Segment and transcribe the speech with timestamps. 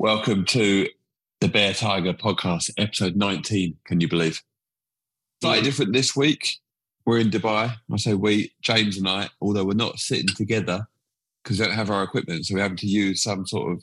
[0.00, 0.86] Welcome to
[1.40, 3.78] the Bear Tiger podcast, episode 19.
[3.84, 4.40] Can you believe?
[5.42, 6.58] Slightly different this week.
[7.04, 7.74] We're in Dubai.
[7.92, 10.86] I say we, James and I, although we're not sitting together
[11.42, 12.46] because we don't have our equipment.
[12.46, 13.82] So we're having to use some sort of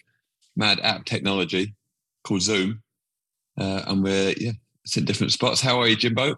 [0.55, 1.75] mad app technology
[2.23, 2.81] called Zoom.
[3.59, 4.53] Uh, and we're, yeah,
[4.85, 5.59] it's in different spots.
[5.59, 6.37] How are you, Jimbo?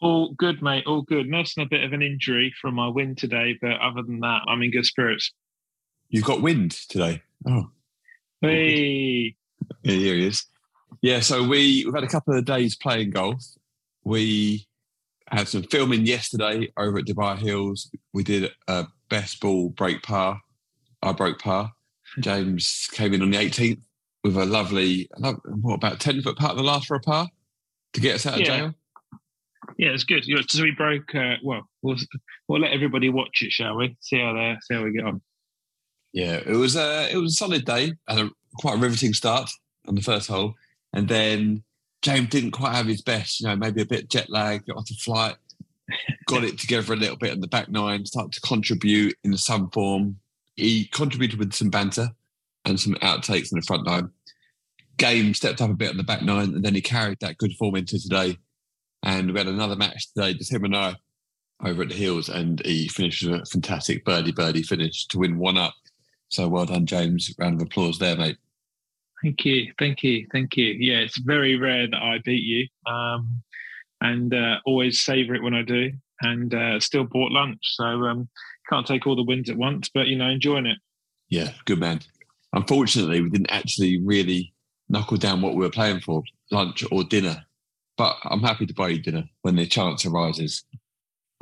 [0.00, 0.84] All good, mate.
[0.86, 1.26] All good.
[1.26, 4.62] Nursing a bit of an injury from my wind today, but other than that, I'm
[4.62, 5.30] in good spirits.
[6.08, 7.20] You've got wind today.
[7.46, 7.68] Oh.
[8.42, 9.36] Hey.
[9.82, 10.44] Yeah, here he is.
[11.00, 13.42] Yeah, so we, we've had a couple of days playing golf.
[14.04, 14.66] We
[15.28, 17.90] had some filming yesterday over at Dubai Hills.
[18.12, 20.40] We did a best ball break par.
[21.02, 21.72] I broke par.
[22.20, 23.80] James came in on the 18th
[24.22, 25.08] with a lovely,
[25.62, 27.28] what about 10 foot putt the last for a par
[27.94, 28.46] to get us out of Yeah.
[28.46, 28.74] jail?
[29.78, 30.26] Yeah, it's good.
[30.26, 31.14] You know, So we broke.
[31.14, 31.96] Uh, well, we'll
[32.48, 33.96] we'll let everybody watch it, shall we?
[34.00, 35.22] See how they see how we get on.
[36.12, 39.50] Yeah, it was a it was a solid day and a quite a riveting start
[39.86, 40.54] on the first hole,
[40.92, 41.62] and then
[42.02, 43.40] James didn't quite have his best.
[43.40, 45.36] You know, maybe a bit jet lag, got off the flight,
[46.26, 49.70] got it together a little bit on the back nine, started to contribute in some
[49.70, 50.18] form.
[50.56, 52.10] He contributed with some banter
[52.64, 54.10] and some outtakes in the front nine.
[54.98, 57.54] Game stepped up a bit on the back nine, and then he carried that good
[57.54, 58.36] form into today.
[59.02, 60.96] And we had another match today, just him and I
[61.64, 65.38] over at the Hills, and he finished with a fantastic birdie birdie finish to win
[65.38, 65.74] one up.
[66.32, 67.32] So well done, James.
[67.38, 68.38] Round of applause there, mate.
[69.22, 70.64] Thank you, thank you, thank you.
[70.64, 73.42] Yeah, it's very rare that I beat you, um,
[74.00, 75.92] and uh, always savour it when I do.
[76.22, 78.28] And uh, still bought lunch, so um,
[78.70, 80.78] can't take all the wins at once, but you know, enjoying it.
[81.28, 82.00] Yeah, good man.
[82.54, 84.54] Unfortunately, we didn't actually really
[84.88, 87.44] knuckle down what we were playing for, lunch or dinner.
[87.98, 90.64] But I'm happy to buy you dinner when the chance arises.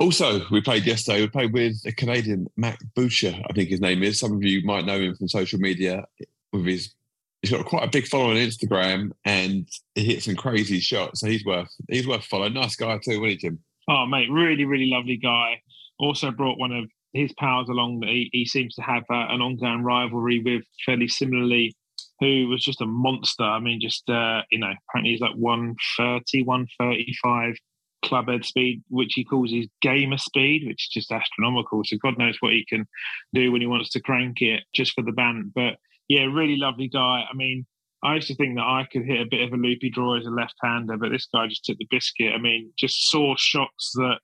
[0.01, 1.21] Also, we played yesterday.
[1.21, 4.19] We played with a Canadian, Mac Boucher, I think his name is.
[4.19, 6.05] Some of you might know him from social media.
[6.51, 6.95] With his,
[7.43, 11.19] he's got quite a big following on Instagram, and he hits some crazy shots.
[11.19, 12.55] So he's worth he's worth following.
[12.55, 13.59] Nice guy too, wasn't he, Jim?
[13.87, 15.61] Oh, mate, really, really lovely guy.
[15.99, 19.41] Also brought one of his pals along that he, he seems to have uh, an
[19.41, 21.75] ongoing rivalry with fairly similarly,
[22.19, 23.43] who was just a monster.
[23.43, 27.55] I mean, just, uh, you know, apparently he's like 130, 135
[28.03, 31.81] club head speed, which he calls his gamer speed, which is just astronomical.
[31.85, 32.85] So God knows what he can
[33.33, 35.51] do when he wants to crank it just for the band.
[35.53, 35.75] But
[36.07, 37.25] yeah, really lovely guy.
[37.29, 37.65] I mean,
[38.03, 40.25] I used to think that I could hit a bit of a loopy draw as
[40.25, 42.33] a left-hander, but this guy just took the biscuit.
[42.33, 44.19] I mean, just saw shots that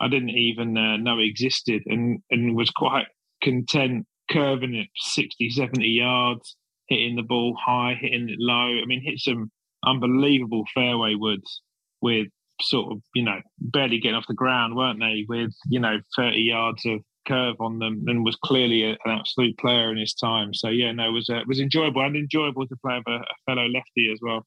[0.00, 3.06] I didn't even uh, know existed, and and was quite
[3.42, 6.56] content curving it 60, 70 yards,
[6.88, 8.80] hitting the ball high, hitting it low.
[8.82, 9.50] I mean, hit some
[9.84, 11.60] unbelievable fairway woods
[12.00, 12.28] with
[12.62, 15.24] sort of you know barely getting off the ground, weren't they?
[15.28, 19.56] With you know 30 yards of curve on them and was clearly a, an absolute
[19.58, 20.52] player in his time.
[20.54, 23.18] So yeah, no, it was uh, it was enjoyable and enjoyable to play with a,
[23.18, 24.46] a fellow lefty as well.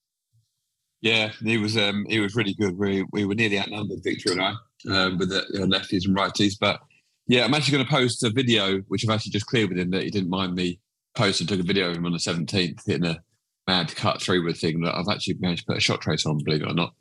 [1.02, 2.78] Yeah, he was um, he was really good.
[2.78, 4.54] We we were nearly outnumbered, Victor and I,
[4.92, 6.54] um, with the uh, lefties and righties.
[6.60, 6.80] But
[7.28, 9.92] yeah, I'm actually going to post a video, which I've actually just cleared with him
[9.92, 10.80] that he didn't mind me
[11.16, 11.48] posting.
[11.48, 13.22] Took a video of him on the 17th hitting a
[13.68, 16.44] mad cut through with thing that I've actually managed to put a shot trace on,
[16.44, 16.94] believe it or not.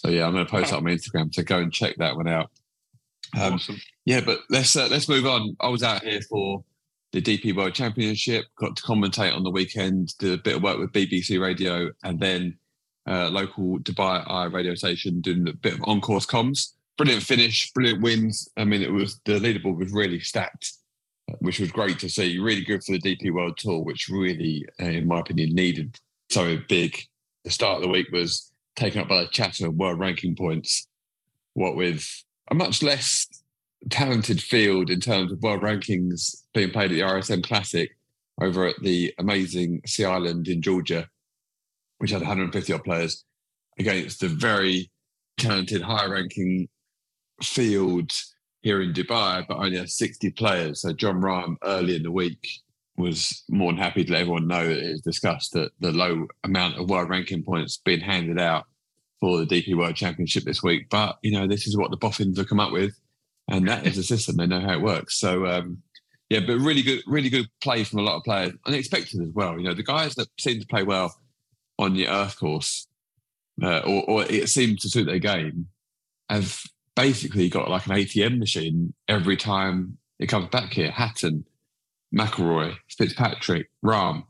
[0.00, 1.34] So yeah, I'm going to post that on my Instagram.
[1.34, 2.50] So go and check that one out.
[3.38, 3.78] Um, awesome.
[4.06, 5.54] yeah, but let's uh, let's move on.
[5.60, 6.64] I was out here for
[7.12, 8.46] the DP World Championship.
[8.56, 10.16] Got to commentate on the weekend.
[10.18, 12.56] Did a bit of work with BBC Radio, and then
[13.06, 16.72] uh, local Dubai Eye radio station doing a bit of on-course comms.
[16.96, 18.48] Brilliant finish, brilliant wins.
[18.56, 20.72] I mean, it was the leaderboard was really stacked,
[21.40, 22.38] which was great to see.
[22.38, 26.00] Really good for the DP World Tour, which really, uh, in my opinion, needed
[26.30, 26.96] something big.
[27.44, 30.86] The start of the week was taken up by the chatter of world ranking points.
[31.54, 32.06] What with
[32.50, 33.26] a much less
[33.88, 37.90] talented field in terms of world rankings being played at the RSM Classic
[38.40, 41.08] over at the amazing Sea Island in Georgia,
[41.98, 43.24] which had 150 odd players,
[43.78, 44.90] against the very
[45.38, 46.68] talented, high ranking
[47.42, 48.10] field
[48.62, 50.82] here in Dubai, but only has 60 players.
[50.82, 52.46] So Jon Rahm early in the week
[52.96, 56.26] was more than happy to let everyone know that it is discussed that the low
[56.44, 58.66] amount of world ranking points being handed out
[59.20, 60.88] for the DP World Championship this week.
[60.88, 62.98] But, you know, this is what the boffins have come up with.
[63.48, 64.36] And that is a system.
[64.36, 65.18] They know how it works.
[65.18, 65.82] So, um,
[66.30, 68.52] yeah, but really good, really good play from a lot of players.
[68.66, 69.58] Unexpected as well.
[69.58, 71.14] You know, the guys that seem to play well
[71.78, 72.86] on the earth course,
[73.62, 75.66] uh, or, or it seems to suit their game,
[76.30, 76.62] have
[76.94, 80.90] basically got like an ATM machine every time it comes back here.
[80.90, 81.44] Hatton,
[82.14, 84.24] McIlroy, Fitzpatrick, Rahm.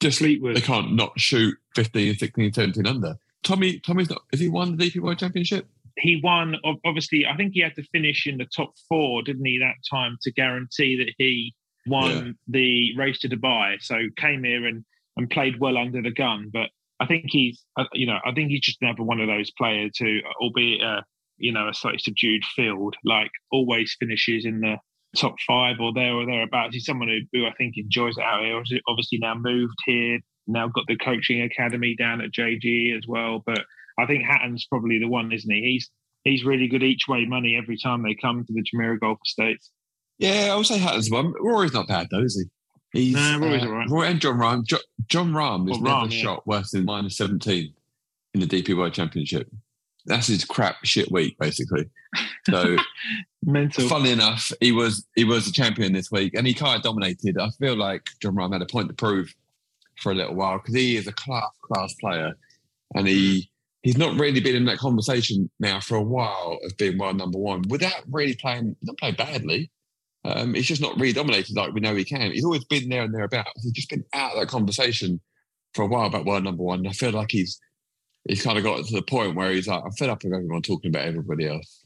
[0.00, 0.56] Just Fleetwood.
[0.56, 3.16] they can't not shoot 15, 16, 17 under.
[3.42, 4.22] Tommy, Tommy's not.
[4.32, 5.66] Has he won the DP World Championship?
[5.98, 6.56] he won
[6.86, 10.16] obviously i think he had to finish in the top four didn't he that time
[10.22, 11.54] to guarantee that he
[11.86, 12.32] won Yeah.
[12.48, 14.86] the race to dubai so came here and
[15.16, 16.50] and played well under the gun.
[16.52, 19.50] But I think he's, uh, you know, I think he's just never one of those
[19.50, 21.04] players who, albeit a,
[21.38, 24.76] you know, a slightly subdued field, like always finishes in the
[25.16, 26.74] top five or there or thereabouts.
[26.74, 28.62] He's someone who, who I think enjoys it out here.
[28.88, 33.42] Obviously, now moved here, now got the coaching academy down at JG as well.
[33.44, 33.64] But
[33.98, 35.62] I think Hatton's probably the one, isn't he?
[35.62, 35.90] He's
[36.24, 39.70] he's really good each way money every time they come to the Jumeirah Golf Estates.
[40.18, 41.32] Yeah, I would say Hatton's one.
[41.40, 42.50] Rory's not bad though, is he?
[42.92, 43.88] He's nah, Rory's uh, all right.
[43.88, 44.64] Rory and Jon Rahm.
[44.64, 44.78] Jo-
[45.08, 46.56] Jon Rahm has well, never Rahm, shot yeah.
[46.56, 47.72] worse than minus 17
[48.34, 49.50] in the DP World Championship.
[50.04, 51.88] That's his crap shit week, basically.
[52.48, 52.76] So,
[53.44, 53.88] mental.
[53.88, 57.38] Funny enough, he was he was a champion this week, and he kind of dominated.
[57.38, 59.32] I feel like Jon Rahm had a point to prove
[60.02, 62.32] for a little while because he is a class class player,
[62.94, 63.50] and he
[63.82, 67.38] he's not really been in that conversation now for a while of being world number
[67.38, 68.76] one without really playing.
[68.82, 69.70] Not playing badly.
[70.24, 72.30] Um, he's just not really dominated like we know he can.
[72.30, 73.62] He's always been there and thereabouts.
[73.62, 75.20] He's just been out of that conversation
[75.74, 76.80] for a while about world number one.
[76.80, 77.58] And I feel like he's
[78.28, 80.62] he's kind of got to the point where he's like, I'm fed up of everyone
[80.62, 81.84] talking about everybody else.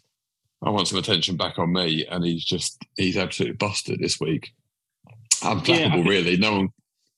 [0.63, 4.53] I want some attention back on me, and he's just he's absolutely busted this week.
[5.43, 6.37] Unflappable, yeah, really.
[6.37, 6.69] No one,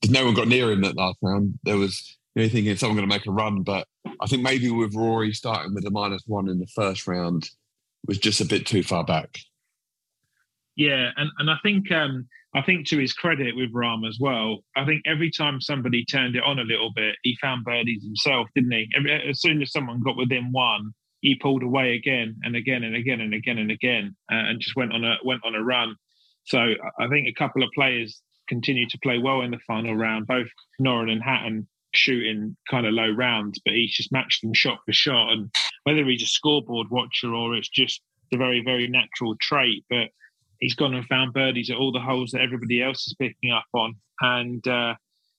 [0.09, 1.59] no one got near him that last round.
[1.65, 3.87] There was you know, thinking someone going to make a run, but
[4.21, 7.49] I think maybe with Rory starting with a minus one in the first round
[8.07, 9.39] was just a bit too far back.
[10.77, 14.59] Yeah, and, and I think um, I think to his credit with Rahm as well,
[14.77, 18.49] I think every time somebody turned it on a little bit, he found birdies himself,
[18.55, 18.89] didn't he?
[18.97, 22.95] Every, as soon as someone got within one, he pulled away again and again and
[22.95, 25.97] again and again and again, uh, and just went on a went on a run.
[26.45, 26.59] So
[26.99, 30.27] I think a couple of players continued to play well in the final round.
[30.27, 30.49] Both
[30.81, 34.93] Noren and Hatton shooting kind of low rounds, but he's just matched them shot for
[34.93, 35.33] shot.
[35.33, 35.51] And
[35.85, 38.01] whether he's a scoreboard watcher or it's just
[38.33, 40.09] a very very natural trait, but
[40.61, 43.67] he's gone and found birdies at all the holes that everybody else is picking up
[43.75, 43.95] on.
[44.21, 44.95] And uh,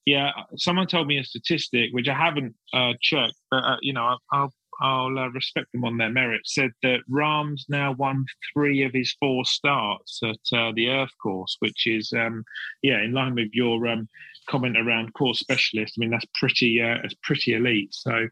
[0.05, 4.05] yeah, someone told me a statistic which I haven't uh, checked, but uh, you know,
[4.05, 6.41] I'll I'll uh, respect them on their merit.
[6.45, 11.57] Said that Rahm's now won three of his four starts at uh, the Earth Course,
[11.59, 12.43] which is um,
[12.81, 14.07] yeah, in line with your um,
[14.47, 15.95] comment around course specialist.
[15.97, 17.93] I mean, that's pretty uh, that's pretty elite.
[17.93, 18.27] So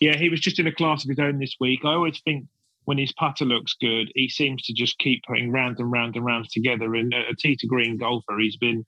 [0.00, 1.80] yeah, he was just in a class of his own this week.
[1.84, 2.46] I always think
[2.84, 6.24] when his putter looks good, he seems to just keep putting round and round and
[6.24, 6.94] rounds together.
[6.94, 8.86] And a tee to green golfer, he's been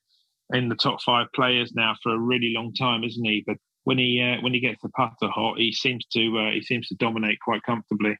[0.52, 3.42] in the top five players now for a really long time, isn't he?
[3.46, 3.56] But
[3.88, 6.86] when he uh, when he gets the putter hot, he seems to uh, he seems
[6.88, 8.18] to dominate quite comfortably.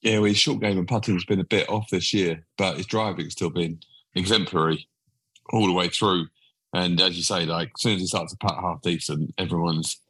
[0.00, 2.76] Yeah, well, his short game and putting has been a bit off this year, but
[2.76, 3.80] his driving has still been
[4.14, 4.88] exemplary
[5.50, 6.28] all the way through.
[6.72, 10.00] And as you say, like as soon as he starts to putt half decent, everyone's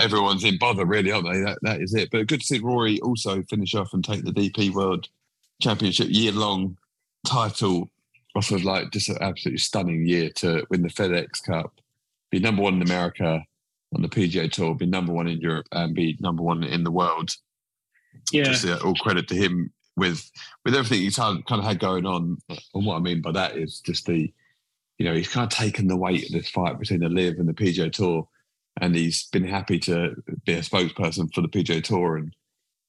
[0.00, 1.40] everyone's in bother, really, aren't they?
[1.40, 2.10] That that is it.
[2.10, 5.08] But good to see Rory also finish off and take the DP World
[5.62, 6.76] Championship year long
[7.24, 7.88] title
[8.34, 11.80] off of like just an absolutely stunning year to win the FedEx Cup,
[12.32, 13.44] be number one in America
[13.94, 16.90] on the PGA Tour, be number one in Europe, and be number one in the
[16.90, 17.30] world.
[18.32, 20.30] Yeah, just uh, all credit to him with
[20.64, 22.38] with everything he's had, kind of had going on.
[22.48, 24.32] And what I mean by that is just the,
[24.98, 27.48] you know, he's kind of taken the weight of this fight between the Live and
[27.48, 28.28] the PGA Tour
[28.80, 30.14] and he's been happy to
[30.44, 32.34] be a spokesperson for the PGA Tour and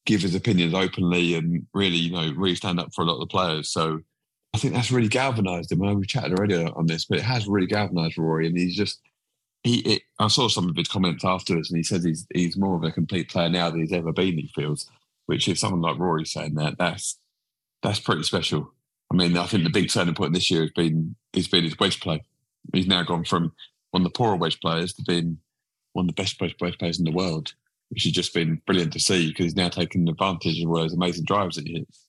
[0.05, 3.19] give his opinions openly and really, you know, really stand up for a lot of
[3.21, 3.69] the players.
[3.69, 3.99] So
[4.53, 5.83] I think that's really galvanised him.
[5.83, 8.75] I know we've chatted already on this, but it has really galvanised Rory, and he's
[8.75, 9.01] just
[9.65, 9.79] he.
[9.79, 12.83] It, I saw some of his comments afterwards, and he says he's he's more of
[12.83, 14.37] a complete player now than he's ever been.
[14.37, 14.89] He feels,
[15.25, 17.17] which if someone like Rory saying that, that's
[17.81, 18.71] that's pretty special.
[19.11, 21.77] I mean, I think the big turning point this year has been has been his
[21.79, 22.23] wedge play.
[22.73, 23.53] He's now gone from
[23.91, 25.39] one of the poorer wedge players to being
[25.93, 27.53] one of the best wedge players in the world,
[27.89, 30.93] which has just been brilliant to see because he's now taking advantage of all those
[30.93, 32.05] amazing drives that he hits.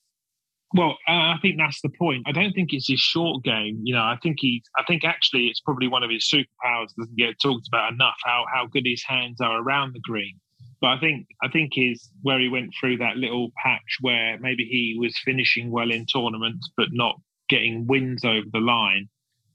[0.73, 2.23] Well, uh, I think that's the point.
[2.27, 3.79] I don't think it's his short game.
[3.83, 7.03] You know, I think he, I think actually it's probably one of his superpowers that
[7.03, 8.17] doesn't get talked about enough.
[8.23, 10.39] How how good his hands are around the green.
[10.81, 14.65] But I think I think is where he went through that little patch where maybe
[14.65, 17.15] he was finishing well in tournaments but not
[17.49, 19.07] getting wins over the line,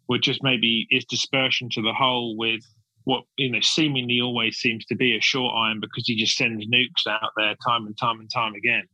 [0.09, 2.63] were just maybe his dispersion to the hole with
[3.05, 6.67] what you know seemingly always seems to be a short iron because he just sends
[6.69, 8.85] nukes out there time and time and time again.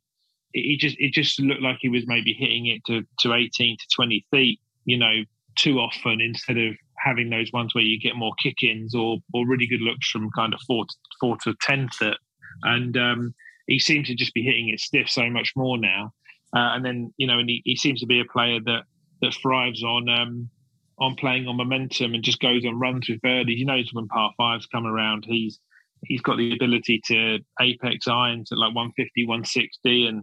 [0.54, 3.84] It, just it just looked like he was maybe hitting it to to 18 to
[3.94, 5.22] 20 feet, you know,
[5.58, 9.66] too often instead of having those ones where you get more kick-ins or or really
[9.66, 12.16] good looks from kind of four to, four to ten foot.
[12.62, 13.34] And um,
[13.66, 16.12] he seems to just be hitting it stiff so much more now.
[16.56, 18.84] Uh, and then you know, and he, he seems to be a player that
[19.20, 20.48] that thrives on um,
[20.98, 23.58] on playing on momentum and just goes on runs with birdies.
[23.58, 25.60] You know, when par fives come around, he's
[26.04, 30.22] he's got the ability to apex irons at like 150, 160 and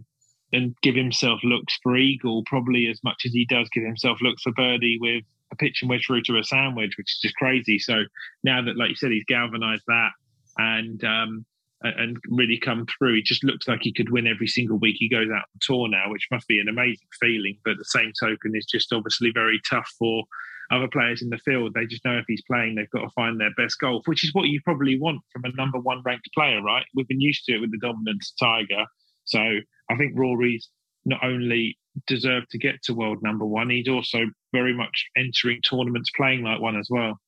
[0.56, 4.42] and give himself looks for eagle probably as much as he does give himself looks
[4.42, 5.22] for birdie with
[5.52, 7.78] a pitch and wedge through to a sand wedge, which is just crazy.
[7.78, 8.02] So
[8.42, 10.10] now that, like you said, he's galvanised that
[10.58, 11.46] and um,
[11.82, 13.16] and really come through.
[13.16, 15.88] He just looks like he could win every single week he goes out on tour
[15.88, 17.58] now, which must be an amazing feeling.
[17.64, 20.24] But the same token is just obviously very tough for
[20.72, 21.74] other players in the field.
[21.74, 24.34] They just know if he's playing, they've got to find their best golf, which is
[24.34, 26.84] what you probably want from a number one ranked player, right?
[26.94, 28.84] We've been used to it with the dominance Tiger.
[29.26, 30.68] So I think Rory's
[31.04, 34.18] not only deserved to get to world number one, he's also
[34.52, 37.20] very much entering tournaments playing like one as well.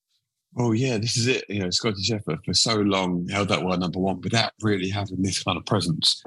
[0.56, 1.44] Oh yeah, this is it.
[1.48, 5.22] You know, Scottie Scheffler for so long held that world number one without really having
[5.22, 6.22] this kind of presence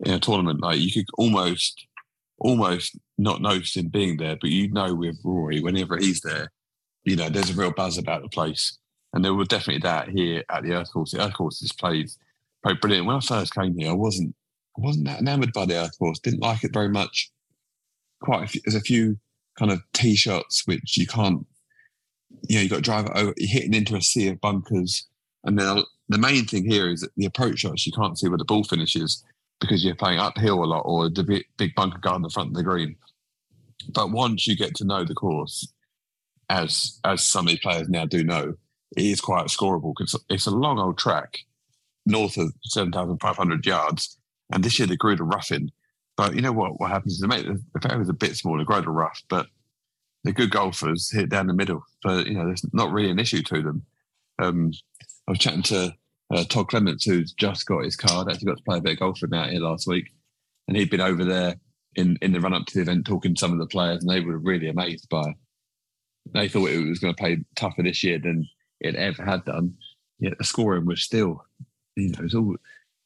[0.00, 0.62] in a tournament.
[0.62, 1.86] Like you could almost,
[2.38, 6.50] almost not notice him being there, but you know with Rory, whenever he's there,
[7.04, 8.78] you know, there's a real buzz about the place.
[9.12, 11.12] And there was definitely that here at the Earth Course.
[11.12, 12.10] The Earth Course is played,
[12.62, 13.06] played brilliant.
[13.06, 14.34] When I first came here, I wasn't,
[14.80, 16.18] wasn't that enamored by the Earth Course.
[16.18, 17.30] Didn't like it very much.
[18.22, 19.18] Quite a few, there's a few
[19.58, 21.46] kind of t shots which you can't
[22.48, 25.06] you know, you got to drive over, you're hitting into a sea of bunkers.
[25.44, 28.38] And then the main thing here is that the approach shots, you can't see where
[28.38, 29.24] the ball finishes
[29.60, 32.54] because you're playing uphill a lot or the big, bunker guard in the front of
[32.54, 32.96] the green.
[33.92, 35.72] But once you get to know the course,
[36.48, 38.54] as as some of these players now do know,
[38.96, 41.38] it is quite scoreable because it's a long old track
[42.06, 44.18] north of 7,500 yards.
[44.52, 45.70] And this year they grew the rough in.
[46.16, 46.80] But you know what?
[46.80, 49.46] What happens is they make the, the fairways a bit smaller, grow the rough, but
[50.22, 51.82] they're good golfers, hit down the middle.
[52.02, 53.86] So, you know, there's not really an issue to them.
[54.38, 54.72] Um,
[55.26, 55.94] I was chatting to
[56.34, 58.98] uh, Todd Clements, who's just got his card, actually got to play a bit of
[58.98, 60.10] golf with out here last week.
[60.68, 61.56] And he'd been over there
[61.94, 64.10] in, in the run up to the event talking to some of the players, and
[64.10, 65.36] they were really amazed by it.
[66.32, 68.46] They thought it was going to play tougher this year than
[68.80, 69.74] it ever had done.
[70.18, 71.44] Yet the scoring was still,
[71.96, 72.56] you know, it was all,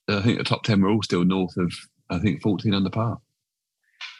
[0.08, 1.72] I think the top 10 were all still north of,
[2.10, 3.18] I think, 14 under par.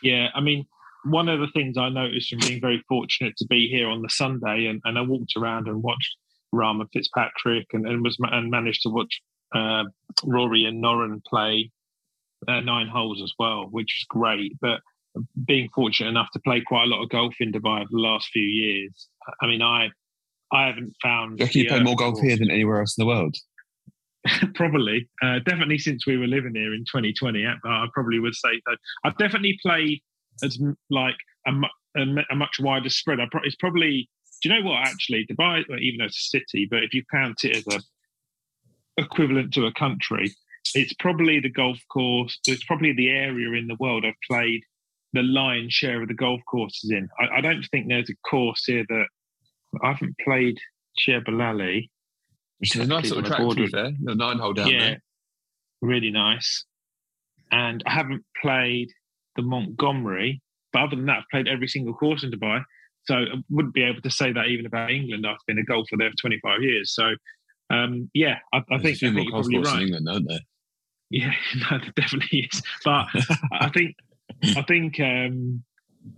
[0.02, 0.66] Yeah, I mean,
[1.04, 4.08] one of the things I noticed from being very fortunate to be here on the
[4.10, 6.16] Sunday, and, and I walked around and watched
[6.52, 9.20] Rama Fitzpatrick, and, and was and managed to watch
[9.54, 9.84] uh,
[10.24, 11.70] Rory and Noren play
[12.48, 14.52] uh, nine holes as well, which is great.
[14.60, 14.80] But
[15.44, 18.28] being fortunate enough to play quite a lot of golf in Dubai over the last
[18.32, 19.08] few years,
[19.40, 19.90] I mean, I
[20.52, 21.38] I haven't found.
[21.38, 23.36] Do you, you play more golf here than anywhere else in the world?
[24.54, 28.76] probably, uh, definitely since we were living here in 2020, I probably would say so.
[29.04, 30.00] I've definitely played
[30.42, 30.58] as
[30.90, 31.16] like
[31.46, 31.52] a,
[31.96, 33.18] a, a much wider spread.
[33.44, 34.08] It's probably
[34.42, 37.44] do you know what actually Dubai, even though it's a city, but if you count
[37.44, 37.80] it as a
[38.96, 40.34] equivalent to a country,
[40.74, 42.38] it's probably the golf course.
[42.46, 44.62] It's probably the area in the world I've played
[45.12, 47.08] the lion's share of the golf courses in.
[47.18, 49.06] I, I don't think there's a course here that
[49.82, 50.58] I haven't played
[50.98, 51.90] Jebel Ali.
[52.64, 55.02] Which is a nice little track to there, the nine hole down yeah, there.
[55.82, 56.64] Really nice.
[57.52, 58.88] And I haven't played
[59.36, 60.40] the Montgomerie.
[60.72, 62.62] But other than that, I've played every single course in Dubai.
[63.04, 65.26] So I wouldn't be able to say that even about England.
[65.26, 66.94] I've been a golfer there for 25 years.
[66.94, 67.10] So
[67.68, 69.74] um, yeah, I, I think, I think you're probably right.
[69.74, 70.40] In England, aren't there?
[71.10, 71.32] Yeah,
[71.70, 72.62] no, there definitely is.
[72.82, 73.08] But
[73.52, 73.94] I think
[74.56, 75.62] I think um,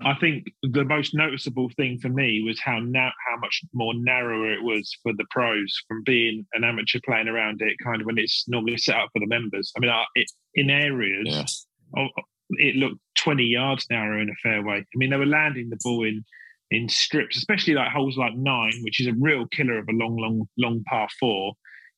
[0.04, 4.52] I think the most noticeable thing for me was how na- how much more narrower
[4.52, 8.18] it was for the pros from being an amateur playing around it, kind of when
[8.18, 9.72] it's normally set up for the members.
[9.76, 11.66] I mean, it, in areas
[11.96, 12.02] yeah.
[12.02, 12.10] of,
[12.50, 14.78] it looked 20 yards narrow in a fairway.
[14.80, 16.24] I mean, they were landing the ball in
[16.72, 20.16] in strips, especially like holes like nine, which is a real killer of a long,
[20.16, 21.54] long, long par four.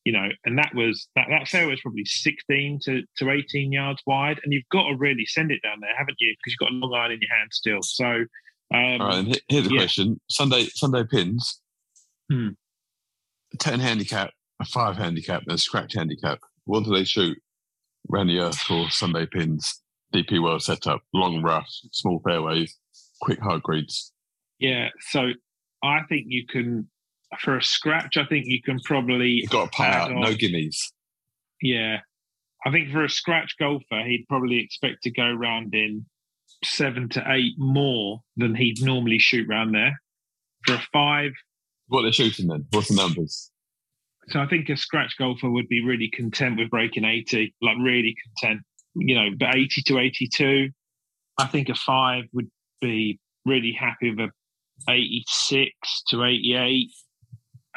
[0.08, 4.00] You know, and that was that that fairway was probably 16 to, to 18 yards
[4.06, 6.32] wide, and you've got to really send it down there, haven't you?
[6.32, 7.82] Because you've got a long iron in your hand still.
[7.82, 8.06] So,
[8.74, 9.18] um, all right.
[9.18, 9.80] And here's a yeah.
[9.80, 11.60] question: Sunday Sunday pins,
[12.32, 12.48] hmm.
[13.58, 14.30] ten handicap,
[14.62, 16.38] a five handicap, and a scratch handicap.
[16.64, 17.36] What do they shoot
[18.10, 19.82] around the earth for Sunday pins?
[20.14, 22.74] DP World setup, long rough, small fairways,
[23.20, 24.10] quick hard greens.
[24.58, 25.32] Yeah, so
[25.82, 26.88] I think you can
[27.40, 28.16] for a scratch.
[28.16, 30.76] I think you can probably You've got to pay out, no gimmies.
[31.62, 31.98] Yeah,
[32.64, 36.06] I think for a scratch golfer, he'd probably expect to go round in
[36.64, 40.00] seven to eight more than he'd normally shoot round there.
[40.66, 41.32] For a five,
[41.88, 42.66] what they're shooting then?
[42.70, 43.50] What's the numbers?
[44.28, 48.14] So I think a scratch golfer would be really content with breaking eighty, like really
[48.24, 48.62] content
[49.00, 50.70] you know, but 80 to 82,
[51.38, 54.30] I think a five would be really happy with
[54.88, 55.70] a 86
[56.08, 56.90] to 88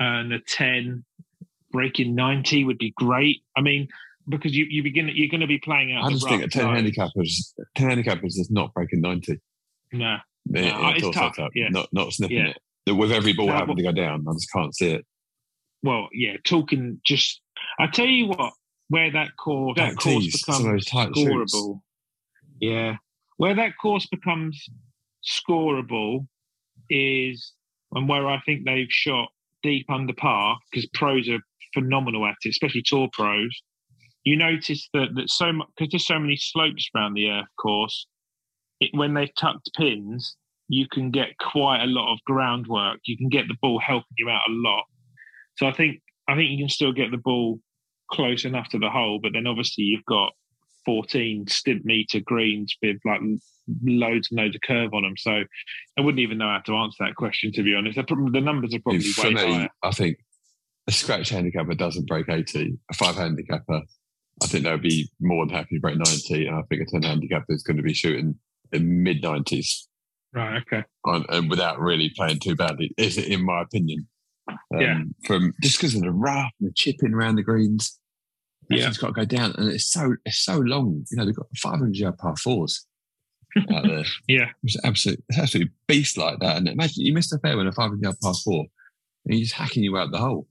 [0.01, 1.05] and a 10
[1.71, 3.43] breaking 90 would be great.
[3.55, 3.87] I mean,
[4.27, 6.05] because you, you begin you're going to be playing out.
[6.05, 9.39] I just think a 10 handicappers 10 handicappers is not breaking 90.
[9.93, 10.17] No,
[10.47, 10.61] no
[10.95, 11.37] it's tough.
[11.53, 11.69] Yeah.
[11.69, 12.53] Not not sniffing yeah.
[12.87, 12.93] it.
[12.93, 15.05] With every ball no, having to go down, I just can't see it.
[15.83, 17.41] Well, yeah, talking just
[17.79, 18.53] I tell you what,
[18.89, 21.81] where that course that course becomes scoreable.
[22.59, 22.95] Yeah,
[23.37, 24.67] where that course becomes
[25.23, 26.27] scoreable
[26.89, 27.53] is
[27.93, 29.29] and where I think they've shot
[29.63, 31.39] deep under par because pros are
[31.73, 33.49] phenomenal at it, especially tour pros.
[34.23, 38.07] You notice that that so because there's so many slopes around the earth course.
[38.79, 40.35] It, when they've tucked pins,
[40.67, 42.99] you can get quite a lot of groundwork.
[43.05, 44.85] You can get the ball helping you out a lot.
[45.57, 47.59] So I think I think you can still get the ball
[48.11, 50.33] close enough to the hole, but then obviously you've got
[50.85, 53.21] 14 stimpmeter greens with like
[53.83, 55.15] loads and loads of curve on them.
[55.17, 55.31] So
[55.97, 57.97] I wouldn't even know how to answer that question, to be honest.
[57.97, 59.69] The numbers are probably For way me, higher.
[59.83, 60.17] I think
[60.87, 62.77] a scratch handicapper doesn't break 80.
[62.89, 63.81] A five handicapper,
[64.41, 66.47] I think they'll be more than happy to break 90.
[66.47, 68.35] And I think a 10 handicapper is going to be shooting
[68.71, 69.87] in mid 90s
[70.33, 70.61] Right.
[70.61, 70.83] Okay.
[71.05, 74.07] on, and without really playing too badly, is it in my opinion?
[74.49, 74.99] Um, Yeah.
[75.25, 77.99] From just because of the rough and the chipping around the greens,
[78.69, 78.87] Yeah.
[78.87, 81.05] it's got to go down, and it's so it's so long.
[81.11, 82.85] You know, they've got 500 yard par fours
[83.73, 84.05] out there.
[84.27, 84.49] Yeah.
[84.63, 86.57] It's absolutely, it's absolutely beast like that.
[86.57, 88.65] And imagine you missed a fair with a 500 yard par four,
[89.25, 90.47] and he's hacking you out the hole.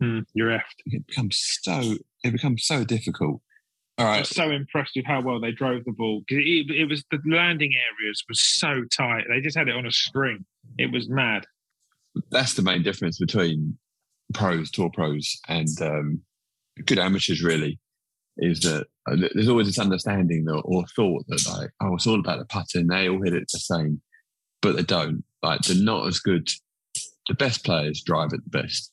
[0.00, 0.60] Hmm, you're effed.
[0.86, 3.40] It becomes so it becomes so difficult.
[3.98, 6.86] All I was so impressed with how well they drove the ball because it, it
[6.86, 9.24] was the landing areas was so tight.
[9.28, 10.44] They just had it on a string.
[10.76, 11.46] It was mad.
[12.30, 13.78] that's the main difference between
[14.34, 16.20] pros, tour pros, and um,
[16.84, 17.42] good amateurs.
[17.42, 17.78] Really,
[18.38, 22.20] is that uh, there's always this understanding that, or thought that like, oh, it's all
[22.20, 22.86] about the putting.
[22.86, 24.00] They all hit it the same,
[24.62, 25.24] but they don't.
[25.42, 26.48] Like they're not as good.
[27.28, 28.92] The best players drive it the best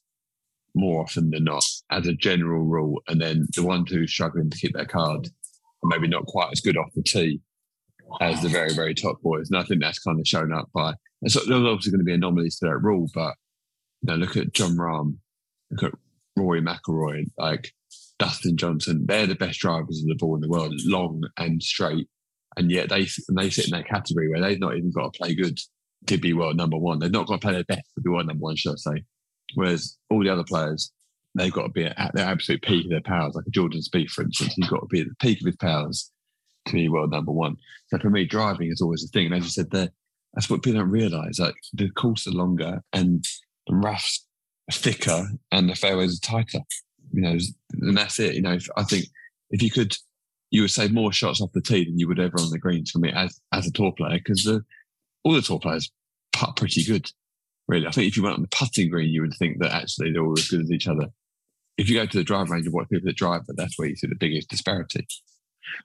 [0.75, 3.01] more often than not, as a general rule.
[3.07, 6.51] And then the ones who are struggling to keep their card are maybe not quite
[6.51, 7.41] as good off the tee
[8.21, 9.49] as the very, very top boys.
[9.49, 10.93] And I think that's kind of shown up by.
[11.21, 13.35] And so there's obviously going to be anomalies to that rule, but
[14.01, 15.17] you look at Jon Rahm,
[15.71, 15.99] look at
[16.53, 17.71] Rory McIlroy, like
[18.19, 19.05] Dustin Johnson.
[19.07, 22.07] They're the best drivers of the ball in the world, long and straight.
[22.55, 25.33] And yet they they sit in that category where they've not even got to play
[25.33, 25.57] good
[26.07, 26.99] to be world number one.
[26.99, 29.03] They've not got to play their best to be world number one, should I say?
[29.55, 30.91] Whereas all the other players,
[31.35, 33.33] they've got to be at their absolute peak of their powers.
[33.33, 35.55] Like a Jordan Spieth, for instance, he's got to be at the peak of his
[35.55, 36.11] powers
[36.67, 37.57] to be world number one.
[37.87, 39.27] So for me, driving is always a thing.
[39.27, 39.89] And as you said there,
[40.33, 41.39] that's what people don't realise.
[41.39, 43.25] Like the course are longer and
[43.67, 44.25] the roughs
[44.73, 46.59] thicker and the fairways are tighter.
[47.11, 47.37] You know,
[47.81, 48.35] and that's it.
[48.35, 49.05] You know, if, I think
[49.51, 49.95] if you could,
[50.51, 52.91] you would save more shots off the tee than you would ever on the greens
[52.91, 54.47] for me as as a tour player because
[55.23, 55.91] all the tour players
[56.33, 57.09] putt pretty good.
[57.67, 60.11] Really, I think if you went on the putting green, you would think that actually
[60.11, 61.07] they're all as good as each other.
[61.77, 63.87] If you go to the drive range and watch people that drive, but that's where
[63.87, 65.07] you see the biggest disparity.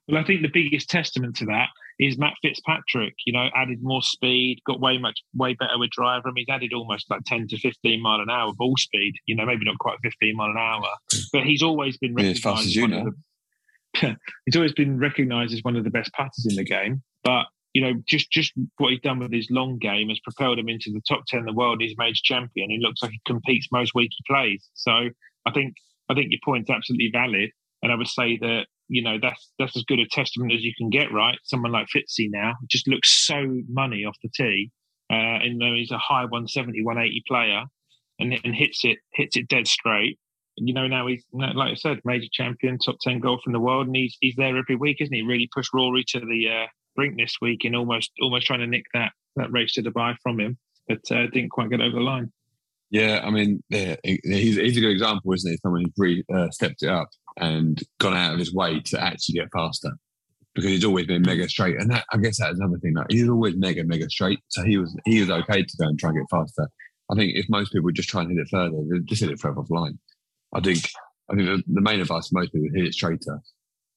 [0.09, 3.15] Well, I think the biggest testament to that is Matt Fitzpatrick.
[3.27, 6.29] You know, added more speed, got way much way better with driver.
[6.29, 9.15] I mean, he's added almost like ten to fifteen mile an hour ball speed.
[9.27, 10.89] You know, maybe not quite fifteen mile an hour,
[11.33, 12.99] but he's always been Yeah, as fast recognised as you one now.
[12.99, 14.17] of the.
[14.47, 17.47] he's always been recognised as one of the best putters in the game, but.
[17.75, 20.91] You know, just just what he's done with his long game has propelled him into
[20.91, 21.81] the top ten in the world.
[21.81, 22.71] He's major champion.
[22.71, 24.69] He looks like he competes most week he plays.
[24.73, 24.91] So
[25.47, 25.75] I think
[26.09, 27.51] I think your point's absolutely valid,
[27.83, 30.73] and I would say that you know that's that's as good a testament as you
[30.77, 31.13] can get.
[31.13, 34.71] Right, someone like Fitzy now just looks so money off the tee,
[35.11, 37.65] uh, and he's a high 170, 180 player,
[38.19, 40.19] and and hits it hits it dead straight.
[40.57, 43.61] And, you know now he's like I said, major champion, top ten golf in the
[43.61, 45.23] world, and he's he's there every week, isn't he?
[45.23, 48.85] Really pushed Rory to the uh, brink this week, and almost almost trying to nick
[48.95, 52.33] that that race to Dubai from him, but uh, didn't quite get over the line.
[52.91, 55.59] Yeah, I mean, yeah, he's, he's a good example, isn't he?
[55.59, 59.35] Someone who's really uh, stepped it up and gone out of his way to actually
[59.35, 59.93] get faster
[60.55, 61.81] because he's always been mega straight.
[61.81, 62.95] And that, I guess that's another thing.
[62.95, 64.41] Like he's always mega, mega straight.
[64.49, 66.69] So he was he was okay to go and try and get faster.
[67.11, 69.31] I think if most people would just try and hit it further, they'd just hit
[69.31, 69.99] it further offline.
[70.55, 70.89] I think
[71.31, 73.41] I think the, the main advice for most people hit it straighter,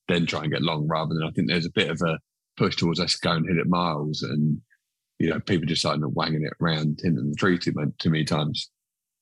[0.09, 2.19] then try and get long rather than I think there's a bit of a
[2.57, 4.61] push towards us go and hit it miles and
[5.21, 8.25] you know, people just starting to wanging it around hitting the tree too, too many
[8.25, 8.71] times.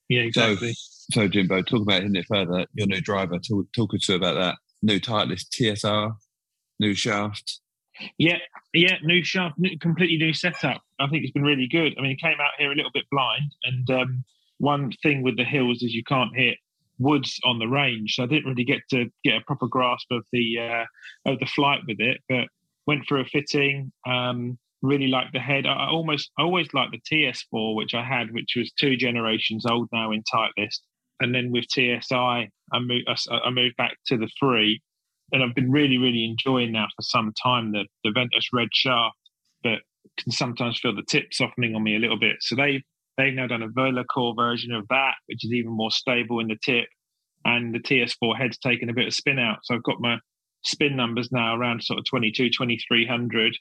[0.09, 0.73] Yeah, exactly.
[1.11, 2.65] So, Jimbo, talk about it further.
[2.73, 4.55] Your new driver, talk, talk us about that.
[4.81, 6.13] New Titleist TSR,
[6.79, 7.59] new shaft.
[8.17, 8.37] Yeah,
[8.73, 10.81] yeah, new shaft, new, completely new setup.
[10.99, 11.95] I think it's been really good.
[11.97, 14.23] I mean, it came out here a little bit blind, and um,
[14.57, 16.57] one thing with the hills is you can't hit
[16.97, 20.23] woods on the range, so I didn't really get to get a proper grasp of
[20.31, 22.21] the uh, of the flight with it.
[22.29, 22.47] But
[22.87, 23.91] went for a fitting.
[24.07, 25.65] Um, really like the head.
[25.65, 29.89] I, almost, I always like the TS4, which I had, which was two generations old
[29.91, 30.79] now in Titleist.
[31.19, 34.81] And then with TSI, I moved, I, moved back to the three,
[35.31, 39.17] and I've been really, really enjoying now for some time the the Ventus Red shaft,
[39.61, 39.79] but
[40.17, 42.37] can sometimes feel the tip softening on me a little bit.
[42.39, 42.81] So they've,
[43.17, 46.57] they've now done a Core version of that, which is even more stable in the
[46.63, 46.87] tip,
[47.43, 49.59] and the TS4 head's taken a bit of spin out.
[49.63, 50.19] So I've got my
[50.63, 53.57] spin numbers now around sort of 22, 2300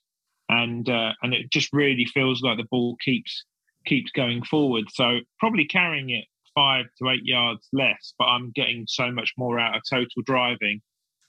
[0.49, 3.45] and uh, and it just really feels like the ball keeps
[3.87, 4.85] keeps going forward.
[4.93, 9.59] So probably carrying it five to eight yards less, but I'm getting so much more
[9.59, 10.81] out of total driving.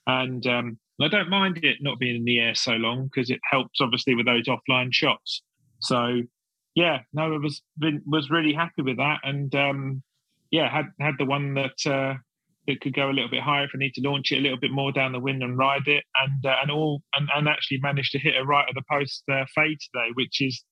[0.08, 3.39] And um, I don't mind it not being in the air so long because it
[3.49, 5.43] helps obviously with those offline shots.
[5.82, 6.21] So
[6.75, 10.03] yeah, no, I was been, was really happy with that, and um,
[10.51, 12.15] yeah, had had the one that uh,
[12.69, 14.60] that could go a little bit higher if I need to launch it a little
[14.60, 17.79] bit more down the wind and ride it, and uh, and all and, and actually
[17.82, 20.63] managed to hit a right of the post uh, fade today, which is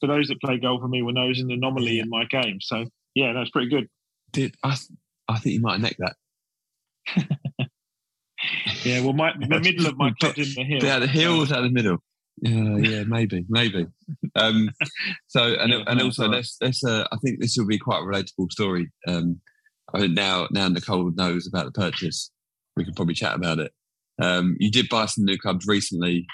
[0.00, 2.58] for those that play golf for me will know is an anomaly in my game.
[2.60, 3.88] So yeah, that's pretty good.
[4.32, 4.76] Did I?
[5.28, 6.16] I think you might have necked that.
[8.84, 10.84] yeah, well, my the middle of my club's in the hill.
[10.84, 11.98] Yeah, the hill's out the middle.
[12.42, 13.86] Yeah, yeah, maybe, maybe.
[14.36, 14.70] Um,
[15.28, 16.82] so, and yeah, and also, let's let's.
[16.82, 18.90] Uh, I think this will be quite a relatable story.
[19.06, 19.40] Um,
[19.92, 22.30] I think now now Nicole knows about the purchase.
[22.76, 23.72] We can probably chat about it.
[24.20, 26.26] Um, you did buy some new clubs recently,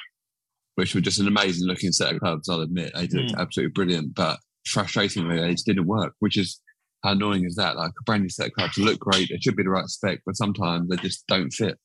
[0.77, 2.49] which were just an amazing looking set of clubs.
[2.49, 3.39] I'll admit they looked mm.
[3.39, 6.15] absolutely brilliant, but frustratingly, they just didn't work.
[6.21, 6.61] Which is
[7.03, 7.77] how annoying is that?
[7.77, 10.21] Like a brand new set of clubs look great, they should be the right spec,
[10.25, 11.79] but sometimes they just don't fit.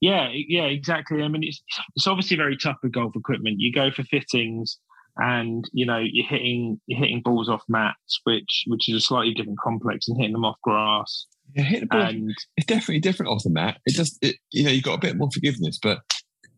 [0.00, 1.22] Yeah, yeah, exactly.
[1.22, 1.62] I mean, it's
[1.94, 3.60] it's obviously very tough with golf equipment.
[3.60, 4.78] You go for fittings,
[5.18, 9.34] and you know you're hitting you're hitting balls off mats, which which is a slightly
[9.34, 11.26] different complex, and hitting them off grass.
[11.54, 12.00] Yeah, hit the ball.
[12.00, 13.78] And, it's definitely different off the mat.
[13.86, 16.00] It just it, you know you've got a bit more forgiveness, but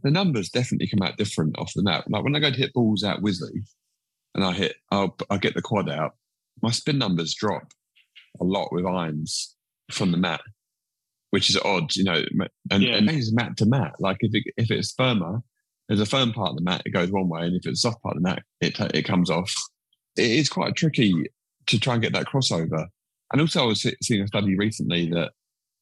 [0.02, 2.04] the numbers definitely come out different off the mat.
[2.08, 3.62] Like when I go to hit balls out Wisley,
[4.34, 6.12] and I hit, I'll I get the quad out.
[6.62, 7.72] My spin numbers drop
[8.40, 9.54] a lot with irons
[9.90, 10.40] from the mat
[11.30, 12.22] which is odd, you know.
[12.70, 12.96] And, yeah.
[12.96, 13.94] and it's mat to mat.
[13.98, 15.42] Like if it, if it's firmer,
[15.88, 17.88] there's a firm part of the mat, it goes one way, and if it's a
[17.88, 19.52] soft part of the mat, it it comes off.
[20.16, 21.24] It is quite tricky
[21.66, 22.86] to try and get that crossover.
[23.32, 25.32] And also, I was seeing a study recently that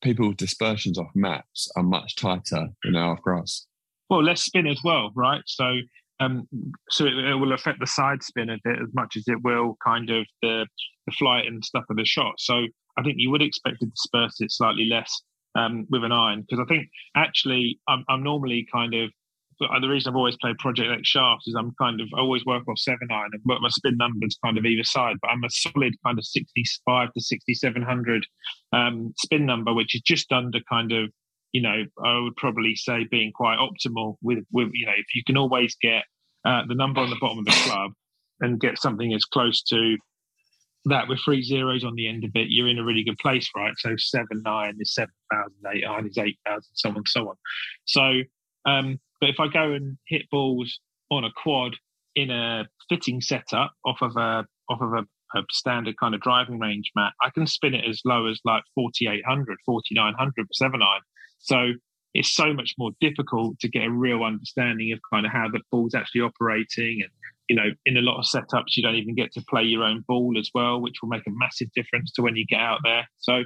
[0.03, 3.67] people's dispersions off mats are much tighter than they are off grass.
[4.11, 5.43] Well, less spin as well, right?
[5.47, 5.79] So,
[6.21, 6.49] um,
[6.91, 9.77] so it, it, will affect the side spin a bit as much as it will
[9.85, 10.67] kind of the
[11.07, 12.35] the flight and stuff of the shot.
[12.39, 12.67] So,
[12.97, 15.23] I think you would expect to disperse it slightly less
[15.57, 19.11] um, with an iron because I think actually I'm, I'm normally kind of
[19.59, 22.67] the reason I've always played Project X shafts is I'm kind of I always work
[22.69, 25.51] off seven iron and work my spin numbers kind of either side, but I'm a
[25.51, 28.27] solid kind of 65 to 6700
[28.73, 31.11] um, spin number, which is just under kind of
[31.53, 35.23] you know I would probably say being quite optimal with with you know if you
[35.25, 36.05] can always get
[36.45, 37.93] uh, the number on the bottom of the club
[38.41, 39.97] and get something as close to
[40.87, 43.49] that with three zeros on the end of it, you're in a really good place,
[43.57, 43.75] right?
[43.79, 47.29] So seven nine is seven thousand, eight nine is eight thousand, so on, and so
[47.29, 47.35] on.
[47.85, 48.21] So,
[48.71, 50.79] um, but if I go and hit balls
[51.11, 51.75] on a quad
[52.15, 56.59] in a fitting setup off of a off of a, a standard kind of driving
[56.59, 61.03] range mat, I can spin it as low as like 4800, 4900 for seven iron.
[61.39, 61.73] So
[62.15, 65.61] it's so much more difficult to get a real understanding of kind of how the
[65.71, 67.11] ball's actually operating and
[67.49, 70.05] you know, in a lot of setups, you don't even get to play your own
[70.09, 73.09] ball as well, which will make a massive difference to when you get out there.
[73.19, 73.45] So,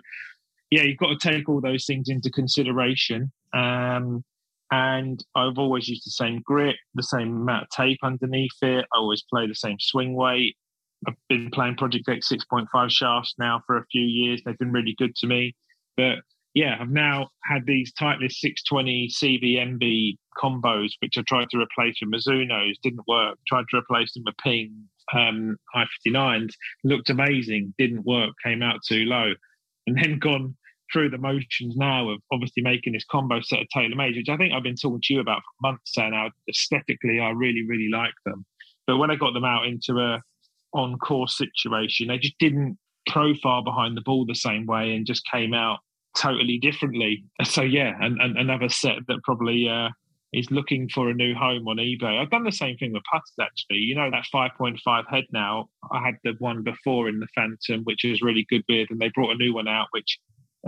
[0.71, 3.31] yeah, you've got to take all those things into consideration.
[3.53, 4.25] Um,
[4.71, 8.87] and I've always used the same grip, the same amount of tape underneath it.
[8.93, 10.57] I always play the same swing weight.
[11.07, 14.43] I've been playing Project X 6.5 shafts now for a few years.
[14.45, 15.55] They've been really good to me.
[15.97, 16.19] But
[16.55, 22.13] yeah, I've now had these Titleist 620 CBMB combos, which I tried to replace with
[22.13, 23.39] Mizuno's, didn't work.
[23.47, 26.53] Tried to replace them with Ping um, i59s,
[26.85, 29.33] looked amazing, didn't work, came out too low.
[29.87, 30.57] And then gone
[30.92, 34.53] through the motions now of obviously making this combo set of TaylorMade, which I think
[34.53, 36.31] I've been talking to you about for months now.
[36.48, 38.44] Aesthetically, I really, really like them.
[38.87, 40.22] But when I got them out into a
[40.72, 45.24] on course situation, they just didn't profile behind the ball the same way and just
[45.31, 45.79] came out
[46.16, 47.24] totally differently.
[47.44, 49.88] So yeah, and, and another set that probably uh,
[50.33, 52.20] is looking for a new home on eBay.
[52.20, 53.79] I've done the same thing with putters actually.
[53.79, 55.68] You know that 5.5 head now.
[55.90, 59.11] I had the one before in the Phantom, which was really good with, and they
[59.14, 60.18] brought a new one out, which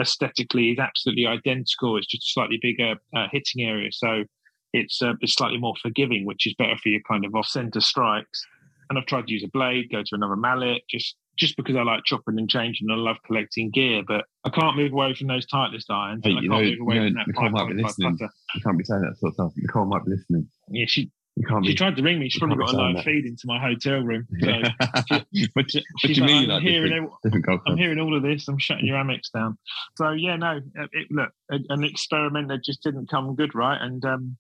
[0.01, 1.97] aesthetically is absolutely identical.
[1.97, 4.25] It's just a slightly bigger uh, hitting area, so
[4.73, 7.81] it's uh, it's slightly more forgiving, which is better for your kind of off center
[7.81, 8.45] strikes.
[8.91, 11.83] And I've tried to use a blade, go to another mallet, just just because I
[11.83, 15.29] like chopping and changing and I love collecting gear, but I can't move away from
[15.29, 16.21] those Titleist irons.
[16.25, 18.19] Hey, I can't know, move away you know, from that Nicole might be listening.
[18.21, 19.53] You can't be saying that sort of stuff.
[19.57, 20.49] Nicole might be listening.
[20.69, 22.29] Yeah, she you can't she be, tried to ring me.
[22.29, 24.27] She's probably got a live feed into my hotel room.
[24.41, 24.63] So
[25.09, 26.91] she, but she's you mean, I'm, like hearing,
[27.23, 28.47] different, different I'm hearing all of this.
[28.49, 29.57] I'm shutting your Amex down.
[29.97, 33.81] So yeah, no, it, look, an experiment that just didn't come good, right?
[33.81, 34.37] And um,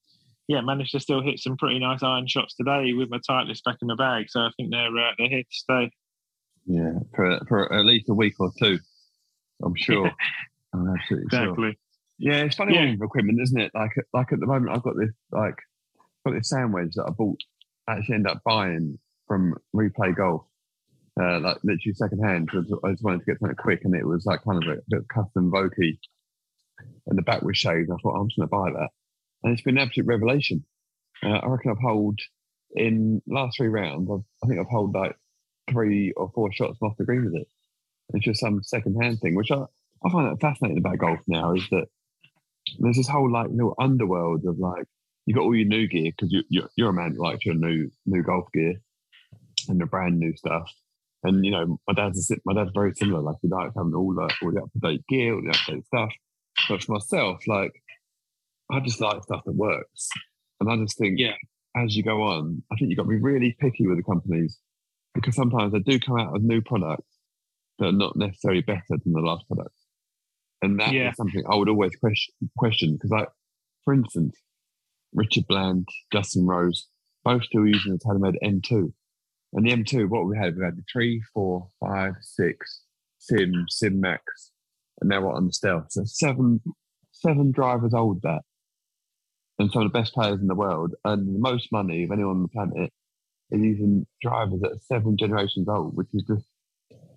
[0.49, 3.77] yeah, managed to still hit some pretty nice iron shots today with my Titleist back
[3.81, 4.27] in my bag.
[4.29, 5.91] So I think they're uh, they're here to stay.
[6.67, 8.79] Yeah, for for at least a week or two,
[9.65, 10.11] I'm sure.
[10.75, 11.69] I'm absolutely exactly.
[11.69, 11.75] Sure.
[12.19, 12.91] Yeah, it's funny yeah.
[12.91, 13.71] with equipment, isn't it?
[13.75, 15.57] Like like at the moment, I've got this like
[16.25, 17.41] got this sand wedge that I bought.
[17.89, 20.43] Actually, end up buying from Replay Golf,
[21.21, 22.47] uh, like literally second hand.
[22.47, 24.81] Because I just wanted to get something quick, and it was like kind of a
[24.89, 25.99] bit of custom Vokey,
[27.07, 27.91] and the back was shaved.
[27.91, 28.91] I thought I'm just going to buy that,
[29.43, 30.65] and it's been an absolute revelation.
[31.25, 32.19] Uh, I reckon I've held
[32.75, 34.09] in last three rounds.
[34.11, 35.17] I've, I think I've held like
[35.71, 37.49] three or four shots off the green with it.
[38.15, 39.65] It's just some second hand thing, which I,
[40.05, 41.87] I find that fascinating about golf now is that
[42.79, 44.87] there's this whole like little underworld of like
[45.27, 47.55] you got all your new gear because you, you're, you're a man who likes your
[47.55, 48.75] new new golf gear
[49.69, 50.71] and the brand new stuff.
[51.25, 53.21] And you know, my dad's a, my dad's very similar.
[53.23, 55.57] Like he likes having all the all the up to date gear, all the up
[55.67, 56.11] to date stuff.
[56.69, 57.73] But for myself, like
[58.71, 60.09] I just like stuff that works,
[60.61, 61.35] and I just think, Yeah.
[61.77, 64.59] as you go on, I think you've got to be really picky with the companies
[65.15, 67.07] because sometimes they do come out with new products
[67.79, 69.75] that are not necessarily better than the last product.
[70.63, 71.13] And that is Yeah.
[71.13, 73.29] something I would always question question because like
[73.85, 74.37] for instance,
[75.13, 76.87] Richard Bland, Justin Rose,
[77.25, 78.93] both still using the TaylorMade M2.
[79.55, 82.83] And the M2, what we had, we had the three, four, five, six,
[83.19, 84.23] Sim, Sim Max,
[85.01, 85.87] and now we're on the Stealth.
[85.91, 86.61] So seven,
[87.13, 88.43] seven drivers old that.
[89.59, 92.37] And some of the best players in the world, and the most money of anyone
[92.37, 92.93] on the planet
[93.51, 96.47] is using drivers that are seven generations old, which is just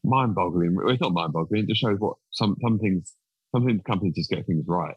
[0.03, 0.75] mind-boggling.
[0.75, 1.63] Well, it's not mind-boggling.
[1.63, 3.13] It just shows what some some things,
[3.53, 4.95] some things companies just get things right.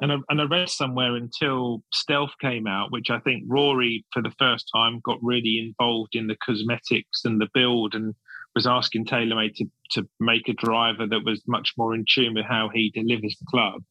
[0.00, 4.22] And I, and I read somewhere until Stealth came out, which I think Rory, for
[4.22, 8.14] the first time, got really involved in the cosmetics and the build and
[8.54, 12.44] was asking TaylorMade to, to make a driver that was much more in tune with
[12.44, 13.82] how he delivers the club.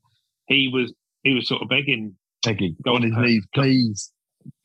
[0.47, 0.93] He was
[1.23, 4.11] he was sort of begging Begging on his knees, please,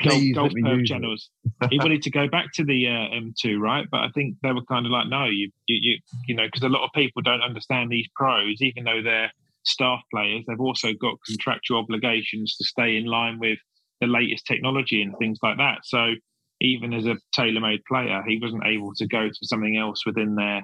[0.03, 1.31] golf, please golf let me channels.
[1.71, 3.87] he wanted to go back to the uh, M2, right?
[3.91, 6.63] But I think they were kind of like, no, you, you, you, you know, because
[6.63, 9.33] a lot of people don't understand these pros, even though they're
[9.65, 13.59] staff players, they've also got contractual obligations to stay in line with
[14.01, 15.79] the latest technology and things like that.
[15.85, 16.15] So
[16.61, 20.63] even as a TaylorMade player, he wasn't able to go to something else within their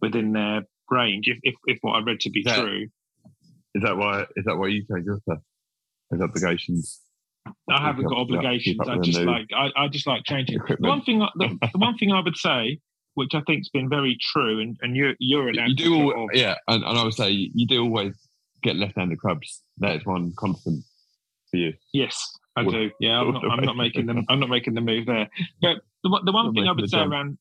[0.00, 1.28] within their range.
[1.28, 2.86] If if, if what I read to be That- true,
[3.74, 4.22] Is that why?
[4.36, 5.38] Is that why you change your stuff?
[6.12, 7.00] As obligations.
[7.68, 8.78] I haven't got obligations.
[8.88, 10.58] I just like I, I just like changing.
[10.66, 12.78] The one thing, the, the one thing I would say,
[13.14, 16.54] which I think's been very true, and, and you're you're an You do, all, yeah,
[16.68, 18.14] and, and I would say you do always
[18.64, 19.62] get left-handed clubs.
[19.78, 20.84] That is one constant
[21.50, 21.74] for you.
[21.92, 22.90] Yes, I Well, do.
[22.98, 24.24] Yeah, I'm not, I'm not making them.
[24.28, 25.28] I'm not making the move there.
[25.62, 27.12] But the, one- the one thing I would say jump.
[27.12, 27.38] around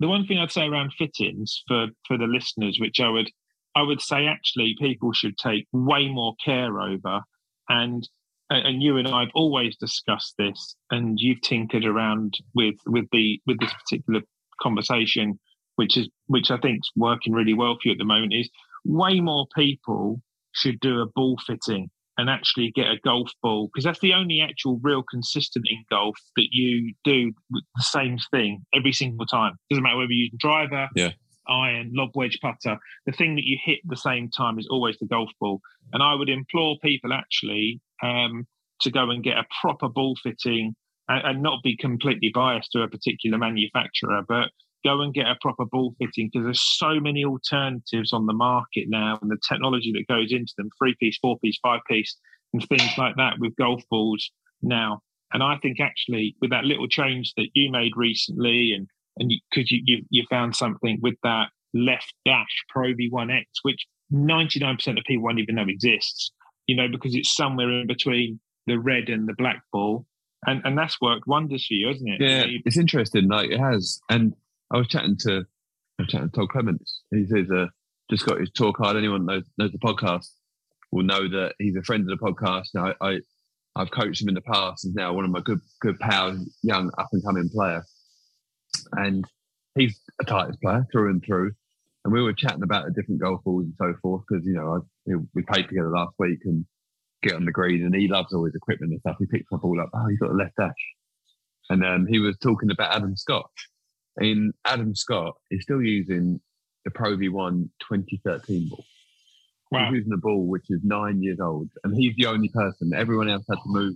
[0.00, 3.30] the one thing I'd say around fittings for for the listeners, which I would
[3.74, 7.22] I would say actually people should take way more care over,
[7.68, 8.08] and
[8.50, 13.40] and you and I have always discussed this, and you've tinkered around with with the
[13.46, 14.20] with this particular
[14.62, 15.38] conversation,
[15.76, 18.32] which is which I think is working really well for you at the moment.
[18.34, 18.48] Is
[18.84, 23.84] way more people should do a ball fitting and actually get a golf ball because
[23.84, 28.92] that's the only actual real consistent in golf that you do the same thing every
[28.92, 29.54] single time.
[29.70, 31.12] Doesn't matter whether you're using driver, Yeah.
[31.46, 32.76] iron, lob wedge putter.
[33.06, 35.60] The thing that you hit the same time is always the golf ball.
[35.92, 38.46] And I would implore people actually um,
[38.80, 40.74] to go and get a proper ball fitting
[41.08, 44.50] and, and not be completely biased to a particular manufacturer, but
[44.84, 48.86] go and get a proper ball fitting because there's so many alternatives on the market
[48.88, 52.16] now and the technology that goes into them three piece, four piece, five piece,
[52.52, 54.30] and things like that with golf balls
[54.62, 55.00] now.
[55.32, 58.88] And I think actually with that little change that you made recently and
[59.18, 64.98] and because you, you, you found something with that left dash Pro V1X, which 99%
[64.98, 66.30] of people won't even know exists,
[66.66, 70.06] you know, because it's somewhere in between the red and the black ball.
[70.46, 72.20] And and that's worked wonders for you, hasn't it?
[72.20, 73.26] Yeah, it's interesting.
[73.26, 74.34] Like it has, and
[74.70, 75.44] I was chatting to
[75.98, 77.02] I was chatting to Todd Clements.
[77.10, 77.66] He says, uh,
[78.10, 78.96] "Just got his tour card.
[78.96, 80.28] Anyone knows knows the podcast
[80.90, 82.68] will know that he's a friend of the podcast.
[82.76, 83.20] I, I
[83.76, 84.84] I've coached him in the past.
[84.84, 87.84] He's now one of my good good pals, young up and coming player,
[88.92, 89.24] and
[89.74, 91.52] he's a Titleist player through and through.
[92.04, 94.82] And we were chatting about the different golf balls and so forth because you know
[95.08, 96.64] I, we played together last week and
[97.22, 99.16] get on the green, and he loves all his equipment and stuff.
[99.18, 99.90] He picks my ball up.
[99.94, 100.72] Oh, he's got a left dash.
[101.70, 103.50] And um, he was talking about Adam Scott.
[104.20, 106.40] In Adam Scott is still using
[106.84, 108.84] the Pro V1 2013 ball.
[109.70, 109.86] wow.
[109.86, 112.92] He's using a ball which is nine years old, and he's the only person.
[112.94, 113.94] Everyone else had to move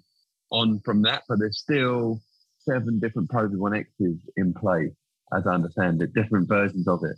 [0.50, 2.20] on from that, but there's still
[2.60, 4.92] seven different Pro V1 X's in play,
[5.34, 7.16] as I understand it, different versions of it,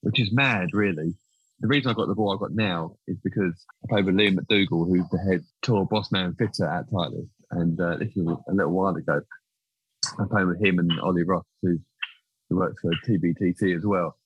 [0.00, 1.14] which is mad, really.
[1.60, 3.52] The reason I got the ball I got now is because
[3.84, 7.78] I played with Liam McDougall, who's the head tour boss man fitter at Titleist, and
[7.78, 9.20] uh, this was a little while ago.
[10.18, 11.78] I played with him and Ollie Ross, who's,
[12.50, 14.18] who works for TBTC as well,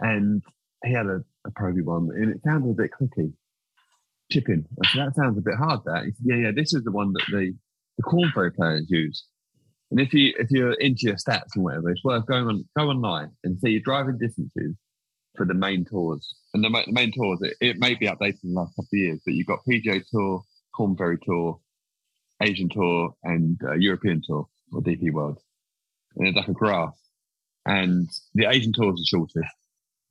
[0.00, 0.42] and
[0.84, 3.32] he had a, a Pro V1, and it sounded a bit clicky,
[4.30, 4.66] chipping.
[4.82, 5.80] I said, that sounds a bit hard.
[5.86, 7.54] That he said, yeah, yeah, this is the one that the
[7.96, 9.24] the Korn Ferry players use.
[9.90, 12.88] And if you if you're into your stats and whatever, it's worth going on go
[12.88, 14.76] online and see your driving distances
[15.36, 16.34] for the main tours.
[16.54, 18.98] And the, the main tours, it, it, may be updated in the last couple of
[18.98, 20.42] years, but you've got PGA Tour,
[20.74, 21.60] Korn Ferry Tour,
[22.42, 25.38] Asian Tour, and uh, European Tour or DP World.
[26.16, 26.94] And it's like a graph.
[27.70, 29.54] And the Asian Tour is the shortest.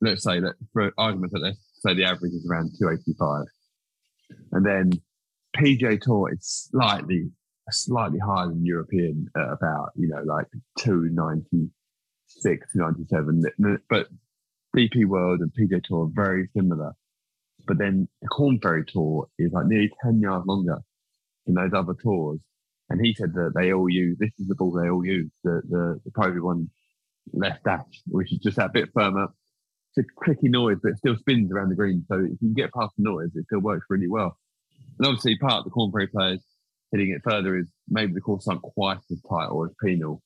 [0.00, 3.44] Let's say that for argument's sake, let's say the average is around 285.
[4.52, 4.92] And then
[5.54, 7.30] PGA Tour is slightly
[7.70, 10.46] slightly higher than European at about, you know, like
[10.78, 13.78] 296, 297.
[13.90, 14.08] But
[14.74, 16.94] DP World and PGA Tour are very similar.
[17.66, 20.78] But then the Korn Ferry Tour is like nearly 10 yards longer
[21.44, 22.40] than those other tours.
[22.88, 25.60] And he said that they all use, this is the ball they all use, the,
[25.68, 26.66] the, the Pro V1
[27.32, 29.28] left dash, which is just that bit firmer.
[29.96, 32.04] It's a clicky noise, but it still spins around the green.
[32.08, 34.36] So if you can get past the noise, it still works really well.
[34.98, 36.44] And obviously, part of the Korn Ferry players
[36.92, 40.22] hitting it further is maybe the course aren't quite as tight or as penal,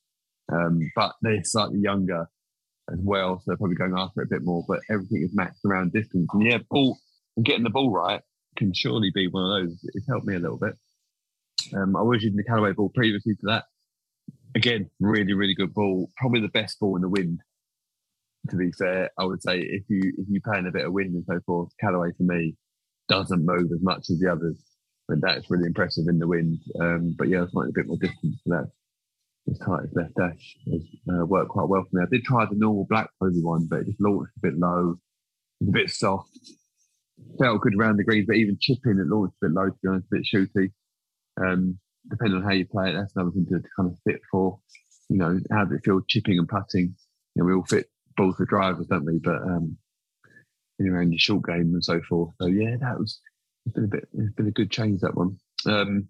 [0.52, 2.26] um, but they're slightly younger
[2.92, 4.64] as well, so they're probably going after it a bit more.
[4.66, 6.98] But everything is matched around distance, and yeah, ball
[7.36, 8.20] and getting the ball right
[8.56, 9.78] can surely be one of those.
[9.94, 10.74] It's helped me a little bit.
[11.74, 13.64] Um, I was using the Callaway ball previously to that.
[14.54, 16.08] Again, really, really good ball.
[16.16, 17.40] Probably the best ball in the wind.
[18.50, 20.92] To be fair, I would say if you if you play in a bit of
[20.92, 22.56] wind and so forth, Callaway for me
[23.08, 24.62] doesn't move as much as the others.
[25.08, 26.58] But that's really impressive in the wind.
[26.80, 28.70] Um, but yeah, I was a bit more distance for that.
[29.46, 32.02] This Titleist left dash has uh, worked quite well for me.
[32.02, 34.96] I did try the normal black Pro V1, but it just launched a bit low.
[35.60, 36.30] It's a bit soft.
[37.38, 39.88] Felt good around the greens, but even chipping it launched a bit low, to be
[39.88, 40.72] honest, a bit shooty.
[41.36, 44.20] Um, depending on how you play it, that's another thing to, to, kind of fit
[44.30, 44.58] for.
[45.08, 46.94] You know, how does it feel chipping and putting?
[47.34, 49.18] You know, we all fit balls for drivers, don't we?
[49.18, 49.76] But um,
[50.80, 52.34] around your short game and so forth.
[52.40, 53.20] So yeah, that was
[53.66, 55.38] it's been a bit it's been a good change that one.
[55.66, 56.08] Um,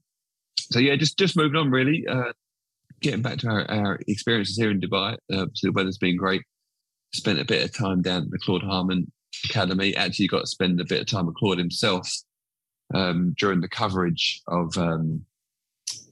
[0.59, 2.07] so yeah, just just moving on really.
[2.07, 2.33] Uh,
[3.01, 5.15] getting back to our, our experiences here in Dubai.
[5.33, 6.43] Uh, so the weather's been great.
[7.13, 9.11] Spent a bit of time down at the Claude Harmon
[9.45, 9.95] Academy.
[9.95, 12.11] Actually, got to spend a bit of time with Claude himself
[12.95, 15.25] um, during the coverage of um,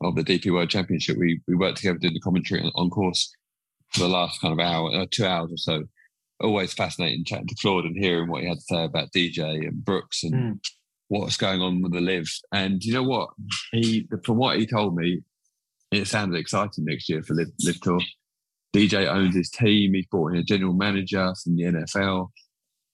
[0.00, 1.16] of the DP World Championship.
[1.16, 3.35] We we worked together doing the commentary on, course
[3.90, 5.85] for the last kind of hour, uh, two hours or so.
[6.40, 9.85] Always fascinating chatting to Claude and hearing what he had to say about DJ and
[9.85, 10.58] Brooks and mm.
[11.08, 12.26] what's going on with the LIV.
[12.52, 13.30] And you know what?
[13.72, 15.22] He from what he told me,
[15.92, 18.00] it sounded exciting next year for LIV, LIV Tour.
[18.74, 19.94] DJ owns his team.
[19.94, 22.30] He's brought in a general manager from the NFL.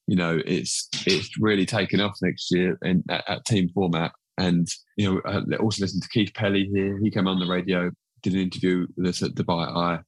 [0.07, 4.13] You know, it's it's really taken off next year in at, at team format.
[4.39, 6.99] And you know, uh, I also listened to Keith Pelley here.
[7.03, 7.91] He came on the radio,
[8.23, 10.01] did an interview with us at Dubai Eye,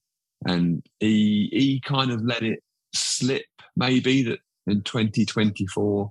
[0.47, 2.61] and he he kind of let it
[2.95, 3.45] slip
[3.77, 6.11] maybe that in 2024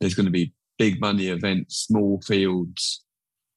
[0.00, 3.02] there's going to be big money events, small fields,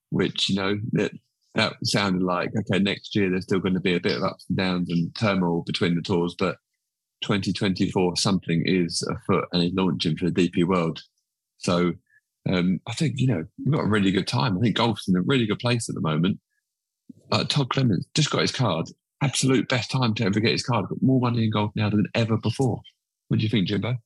[0.10, 1.12] which you know that
[1.56, 4.46] that sounded like okay next year there's still going to be a bit of ups
[4.50, 6.58] and downs and turmoil between the tours, but
[7.22, 11.02] 2024 something is afoot and is launching for the DP World.
[11.58, 11.94] So
[12.48, 14.58] um, I think you know we've got a really good time.
[14.58, 16.40] I think golf's in a really good place at the moment.
[17.48, 18.88] Todd Clements just got his card.
[19.22, 20.88] Absolute best time to ever get his card.
[20.90, 22.82] Got more money in golf now than ever before.
[23.28, 23.98] What do you think, Jimbo?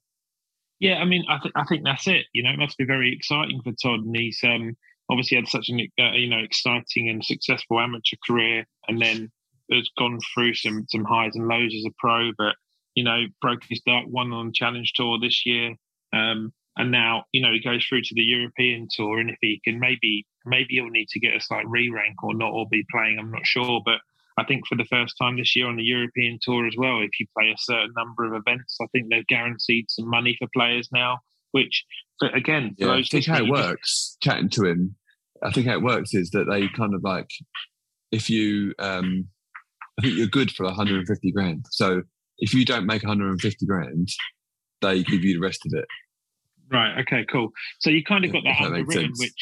[0.79, 2.25] Yeah, I mean, I, th- I think that's it.
[2.33, 4.75] You know, it must be very exciting for Todd, and he's um,
[5.09, 9.31] obviously had such an uh, you know exciting and successful amateur career, and then
[9.71, 12.31] has gone through some some highs and lows as a pro.
[12.37, 12.55] But
[12.95, 15.75] you know, broke his duck, won on Challenge Tour this year,
[16.11, 19.61] um, and now you know he goes through to the European Tour, and if he
[19.63, 22.85] can maybe maybe he'll need to get a slight re rank or not, or be
[22.91, 23.17] playing.
[23.19, 23.99] I'm not sure, but
[24.37, 27.19] I think for the first time this year on the European Tour as well, if
[27.19, 30.89] you play a certain number of events, I think they've guaranteed some money for players
[30.91, 31.19] now.
[31.51, 31.85] Which,
[32.19, 34.17] but again, yeah, I think how it works.
[34.23, 34.95] Chatting to him,
[35.43, 37.29] I think how it works is that they kind of like
[38.13, 39.27] if you, um,
[39.99, 41.65] I think you're good for 150 grand.
[41.71, 42.03] So
[42.37, 44.07] if you don't make 150 grand,
[44.81, 45.85] they give you the rest of it.
[46.73, 46.99] Right.
[47.01, 47.25] Okay.
[47.31, 47.51] Cool.
[47.79, 49.33] So you kind of got that, that written, which,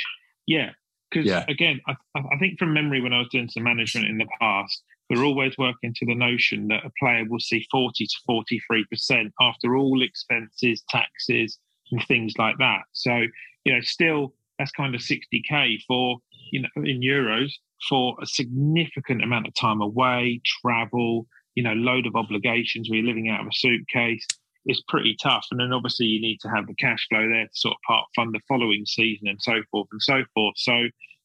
[0.47, 0.71] yeah,
[1.09, 1.45] because yeah.
[1.47, 4.83] again, I, I, think from memory, when I was doing some management in the past,
[5.09, 9.33] we're always working to the notion that a player will see 40 to 43 percent
[9.39, 11.57] after all expenses, taxes,
[11.91, 12.81] and things like that.
[12.91, 13.21] So
[13.63, 16.17] you know, still that's kind of 60k for
[16.51, 17.51] you know in euros
[17.89, 23.07] for a significant amount of time away, travel, you know, load of obligations where you're
[23.07, 24.25] living out of a suitcase.
[24.65, 25.45] It's pretty tough.
[25.51, 28.05] And then obviously you need to have the cash flow there to sort of part
[28.15, 30.55] fund the following season and so forth and so forth.
[30.57, 30.73] So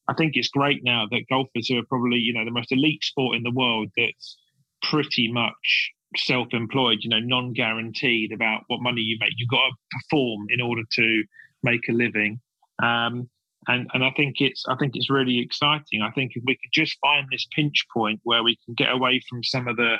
[0.09, 3.05] I think it's great now that golfers who are probably, you know, the most elite
[3.05, 4.39] sport in the world that's
[4.83, 9.33] pretty much self-employed, you know, non-guaranteed about what money you make.
[9.37, 11.25] You've got to perform in order to
[11.63, 12.41] make a living.
[12.83, 13.29] Um,
[13.69, 16.03] and and I think it's I think it's really exciting.
[16.03, 19.21] I think if we could just find this pinch point where we can get away
[19.29, 19.97] from some of the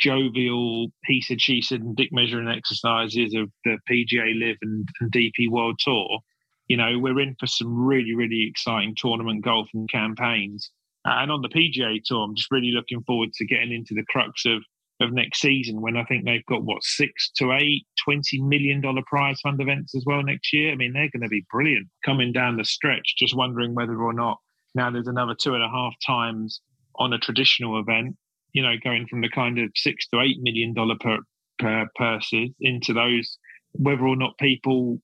[0.00, 5.12] jovial he said she said and dick measuring exercises of the PGA LIV and, and
[5.12, 6.20] DP World Tour,
[6.68, 10.70] you know, we're in for some really really exciting tournament golf and campaigns.
[11.06, 14.46] And on the PGA Tour, I'm just really looking forward to getting into the crux
[14.46, 14.62] of
[15.00, 19.02] of next season when I think they've got what six to eight, 20 million dollar
[19.06, 20.72] prize fund events as well next year.
[20.72, 23.14] I mean, they're going to be brilliant coming down the stretch.
[23.18, 24.38] Just wondering whether or not
[24.74, 26.60] now there's another two and a half times
[26.96, 28.16] on a traditional event,
[28.54, 31.18] you know, going from the kind of six to eight million dollar per
[31.58, 33.36] per purses into those,
[33.72, 34.98] whether or not people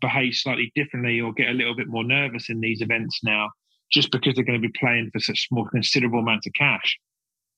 [0.00, 3.48] behave slightly differently or get a little bit more nervous in these events now,
[3.92, 6.98] just because they're going to be playing for such more considerable amounts of cash.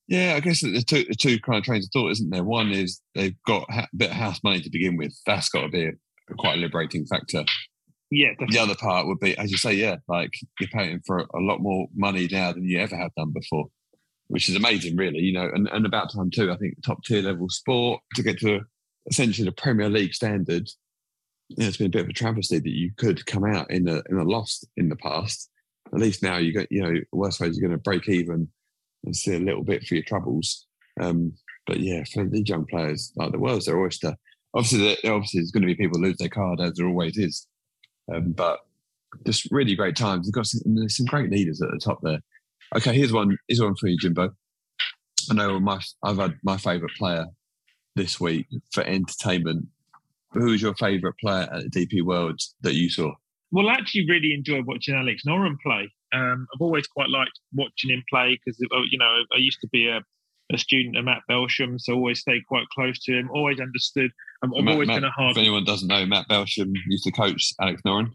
[0.08, 2.44] Yeah, I guess the two, the two kind of trains of thought, isn't there?
[2.44, 5.12] One is they've got a bit of house money to begin with.
[5.26, 5.90] That's got to be a,
[6.30, 7.44] a quite a liberating factor.
[8.12, 8.30] Yeah.
[8.30, 8.56] Definitely.
[8.56, 10.30] The other part would be, as you say, yeah, like
[10.60, 13.66] you're paying for a lot more money now than you ever have done before,
[14.28, 15.20] which is amazing, really.
[15.20, 16.50] You know, and, and about time too.
[16.50, 18.60] I think top tier level sport to get to
[19.10, 20.68] essentially the Premier League standard.
[21.48, 23.88] You know, it's been a bit of a travesty that you could come out in
[23.88, 25.50] a in a loss in the past.
[25.92, 28.48] At least now you got, you know, worst ways you're going to break even
[29.04, 30.66] and see a little bit for your troubles.
[31.00, 31.34] Um,
[31.66, 34.16] but yeah, for these young players, like the world's their oyster.
[34.54, 37.46] Obviously, there, obviously, there's going to be people lose their card as there always is.
[38.12, 38.60] Um, but
[39.24, 40.26] just really great times.
[40.26, 42.20] You've got some, some great leaders at the top there.
[42.74, 43.36] Okay, here's one.
[43.48, 44.30] Here's one for you, Jimbo.
[45.30, 47.26] I know my I've had my favourite player
[47.94, 49.66] this week for entertainment.
[50.32, 53.12] Who was your favourite player at the DP World that you saw?
[53.52, 55.90] Well, I actually really enjoyed watching Alex Noren play.
[56.12, 59.68] Um, I've always quite liked watching him play because uh, you know I used to
[59.68, 60.00] be a,
[60.52, 63.30] a student of Matt Belsham, so always stayed quite close to him.
[63.30, 64.10] Always understood.
[64.42, 65.32] I'm, I've Matt, always Matt, been a hard.
[65.32, 68.10] If anyone doesn't know, Matt Belsham used to coach Alex Noren,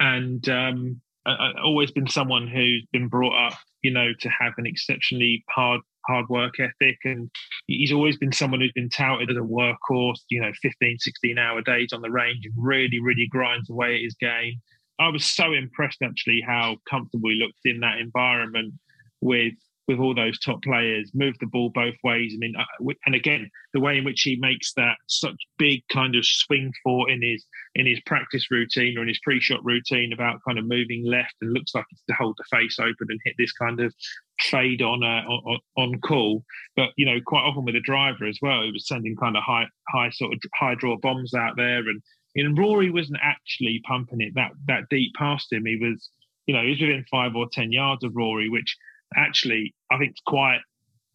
[0.00, 4.52] and um, I, I've always been someone who's been brought up, you know, to have
[4.58, 6.98] an exceptionally hard hard work ethic.
[7.04, 7.30] And
[7.66, 11.60] he's always been someone who's been touted as a workhorse you know 15 16 hour
[11.62, 14.60] days on the range and really really grinds away at his game.
[14.98, 18.74] I was so impressed actually how comfortable he looked in that environment
[19.20, 19.54] with
[19.88, 22.32] with all those top players, move the ball both ways.
[22.34, 26.14] I mean, uh, and again, the way in which he makes that such big kind
[26.14, 30.40] of swing for in his in his practice routine or in his pre-shot routine about
[30.46, 33.34] kind of moving left and looks like it's to hold the face open and hit
[33.38, 33.92] this kind of
[34.40, 36.44] fade on uh, on, on call.
[36.76, 39.42] But you know, quite often with a driver as well, he was sending kind of
[39.42, 42.02] high high sort of high draw bombs out there and
[42.36, 45.64] and Rory wasn't actually pumping it that that deep past him.
[45.64, 46.10] He was,
[46.46, 48.76] you know, he was within five or ten yards of Rory, which
[49.16, 50.60] actually I think it's quite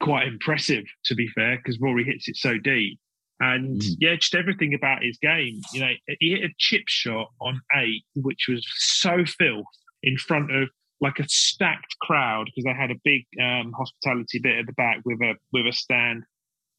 [0.01, 2.99] quite impressive to be fair, because Rory hits it so deep.
[3.39, 3.95] And mm.
[3.99, 5.59] yeah, just everything about his game.
[5.73, 9.65] You know, he hit a chip shot on eight, which was so filth
[10.03, 10.69] in front of
[11.01, 14.99] like a stacked crowd because they had a big um, hospitality bit at the back
[15.03, 16.23] with a with a stand,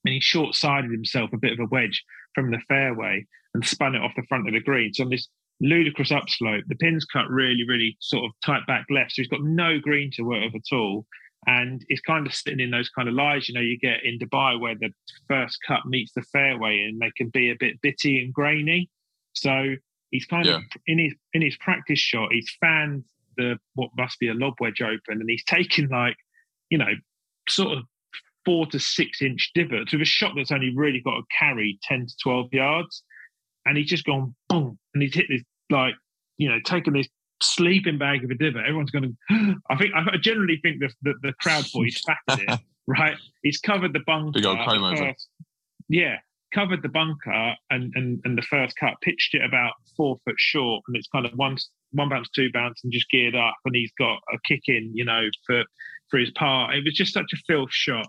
[0.04, 2.02] and he short sided himself a bit of a wedge
[2.34, 4.92] from the fairway and spun it off the front of the green.
[4.94, 5.28] So on this
[5.60, 9.12] ludicrous upslope, the pin's cut really, really sort of tight back left.
[9.12, 11.06] So he's got no green to work with at all.
[11.46, 14.18] And it's kind of sitting in those kind of lies, you know, you get in
[14.18, 14.90] Dubai where the
[15.28, 18.88] first cut meets the fairway and they can be a bit bitty and grainy.
[19.34, 19.74] So
[20.10, 20.56] he's kind yeah.
[20.56, 23.04] of in his in his practice shot, he's fanned
[23.36, 26.16] the what must be a lob wedge open and he's taken like,
[26.70, 26.92] you know,
[27.48, 27.84] sort of
[28.46, 32.06] four to six inch divots with a shot that's only really got to carry 10
[32.06, 33.02] to 12 yards
[33.66, 35.94] and he's just gone boom, and he's hit this like
[36.38, 37.08] you know taken this
[37.42, 38.64] sleeping bag of a divot.
[38.64, 39.54] Everyone's going to.
[39.70, 42.60] I think I generally think the the, the crowd thought he's fatted it.
[42.86, 44.32] Right, he's covered the bunker.
[44.34, 44.58] Big old
[44.98, 45.28] first,
[45.88, 46.16] yeah,
[46.54, 50.84] covered the bunker and, and and the first cut, pitched it about four foot short,
[50.86, 51.56] and it's kind of one
[51.92, 55.04] one bounce, two bounce, and just geared up, and he's got a kick in, you
[55.04, 55.64] know, for
[56.14, 56.76] for his part.
[56.76, 58.06] It was just such a filth shot.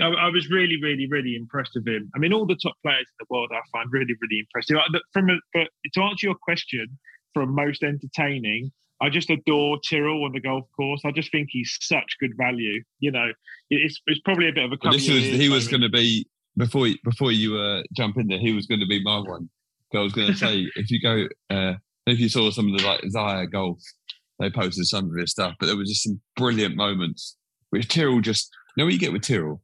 [0.00, 2.10] I, I, was really, really, really impressed with him.
[2.14, 4.78] I mean, all the top players in the world I find really, really impressive.
[5.12, 6.98] From a, but to answer your question,
[7.34, 8.72] from most entertaining,
[9.02, 11.02] I just adore Tyrrell on the golf course.
[11.04, 12.82] I just think he's such good value.
[13.00, 13.32] You know,
[13.68, 14.90] it's it's probably a bit of a.
[14.90, 16.26] This was he was going to be
[16.56, 18.38] before before you uh, jump in there.
[18.38, 19.50] He was going to be my one.
[19.94, 21.74] I was going to say if you go uh,
[22.06, 23.78] if you saw some of the like Zaya golf
[24.38, 27.36] they posted some of his stuff, but there was just some brilliant moments
[27.72, 28.20] with Tyrrell.
[28.20, 29.62] Just you know what you get with Tyrrell,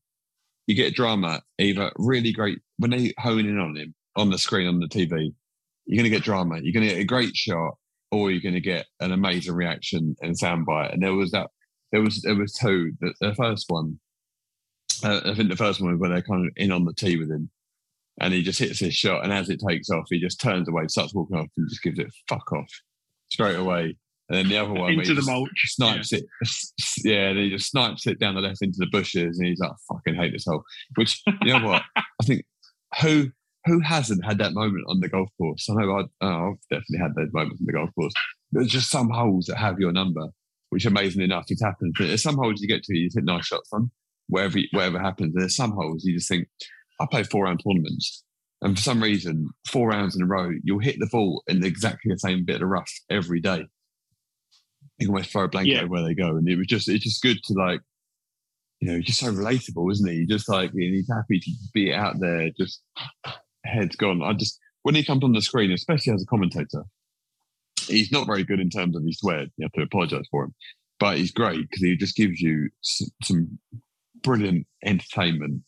[0.67, 1.43] you get drama.
[1.59, 5.33] Either really great when they hone in on him on the screen on the TV,
[5.87, 6.59] you're going to get drama.
[6.61, 7.77] You're going to get a great shot,
[8.11, 10.93] or you're going to get an amazing reaction and soundbite.
[10.93, 11.49] And there was that.
[11.93, 12.93] There was there was two.
[13.01, 13.99] The, the first one,
[15.03, 17.17] uh, I think the first one was where they're kind of in on the tee
[17.17, 17.51] with him,
[18.21, 20.87] and he just hits his shot, and as it takes off, he just turns away,
[20.89, 22.71] starts walking off, and just gives it fuck off
[23.31, 23.97] straight away.
[24.29, 26.19] And then the other one into the mulch, snipes yeah.
[26.19, 26.25] it.
[27.05, 29.71] Yeah, and he just snipes it down the left into the bushes, and he's like,
[29.71, 30.63] I "Fucking hate this hole."
[30.97, 31.83] Which you know what?
[31.97, 32.45] I think
[33.01, 33.31] who
[33.65, 35.69] who hasn't had that moment on the golf course?
[35.71, 38.13] I know I, oh, I've definitely had those moments on the golf course.
[38.53, 40.29] There's just some holes that have your number,
[40.71, 41.95] which amazingly enough, it happens.
[41.99, 43.91] But there's some holes you get to, you hit nice shots on,
[44.29, 45.35] wherever wherever happens.
[45.35, 46.49] There's some holes you just think,
[47.01, 48.25] I play four round tournaments.
[48.61, 52.13] And for some reason, four rounds in a row, you'll hit the ball in exactly
[52.13, 53.65] the same bit of rough every day.
[54.99, 55.85] You can almost throw a blanket yeah.
[55.85, 56.37] where they go.
[56.37, 57.81] And it was just, it's just good to like,
[58.81, 60.27] you know, just so relatable, isn't he?
[60.27, 62.83] Just like, he's happy to be out there, just
[63.65, 64.23] head's gone.
[64.23, 66.85] I just, when he comes on the screen, especially as a commentator,
[67.87, 69.47] he's not very good in terms of his swear.
[69.57, 70.55] You have to apologize for him,
[70.99, 73.59] but he's great because he just gives you some
[74.23, 75.63] brilliant entertainment,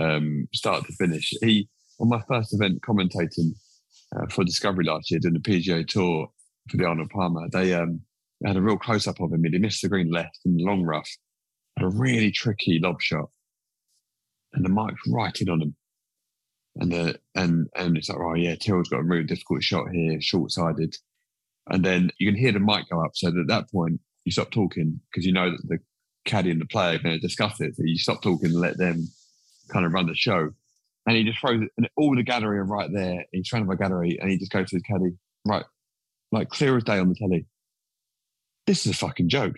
[0.00, 1.32] um, start to finish.
[1.40, 1.68] He,
[2.00, 3.52] on my first event commentating
[4.16, 6.28] uh, for Discovery last year, doing the PGA Tour
[6.68, 8.00] for the Arnold Palmer, they um,
[8.44, 9.44] had a real close up of him.
[9.44, 11.08] He missed the green left in the long rough,
[11.76, 12.00] had a mm-hmm.
[12.00, 13.30] really tricky lob shot,
[14.52, 15.76] and the mic's right in on him.
[16.76, 20.20] And the and and it's like, oh yeah, Tyrrell's got a really difficult shot here,
[20.20, 20.96] short sided.
[21.70, 23.12] And then you can hear the mic go up.
[23.14, 25.78] So that at that point, you stop talking because you know that the
[26.24, 27.76] caddy and the player are going to discuss it.
[27.76, 29.06] So you stop talking and let them
[29.70, 30.50] kind of run the show.
[31.06, 33.26] And he just throws it, and all the gallery are right there.
[33.30, 35.12] He's trying to have gallery, and he just goes to his caddy,
[35.46, 35.64] right,
[36.32, 37.46] like clear as day on the telly.
[38.66, 39.56] This is a fucking joke.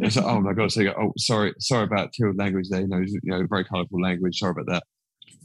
[0.00, 0.72] It's like, oh my god!
[0.72, 2.80] So you go, oh, sorry, sorry about Tyrrell's language there.
[2.80, 4.38] You know, you know, very colourful language.
[4.38, 4.82] Sorry about that.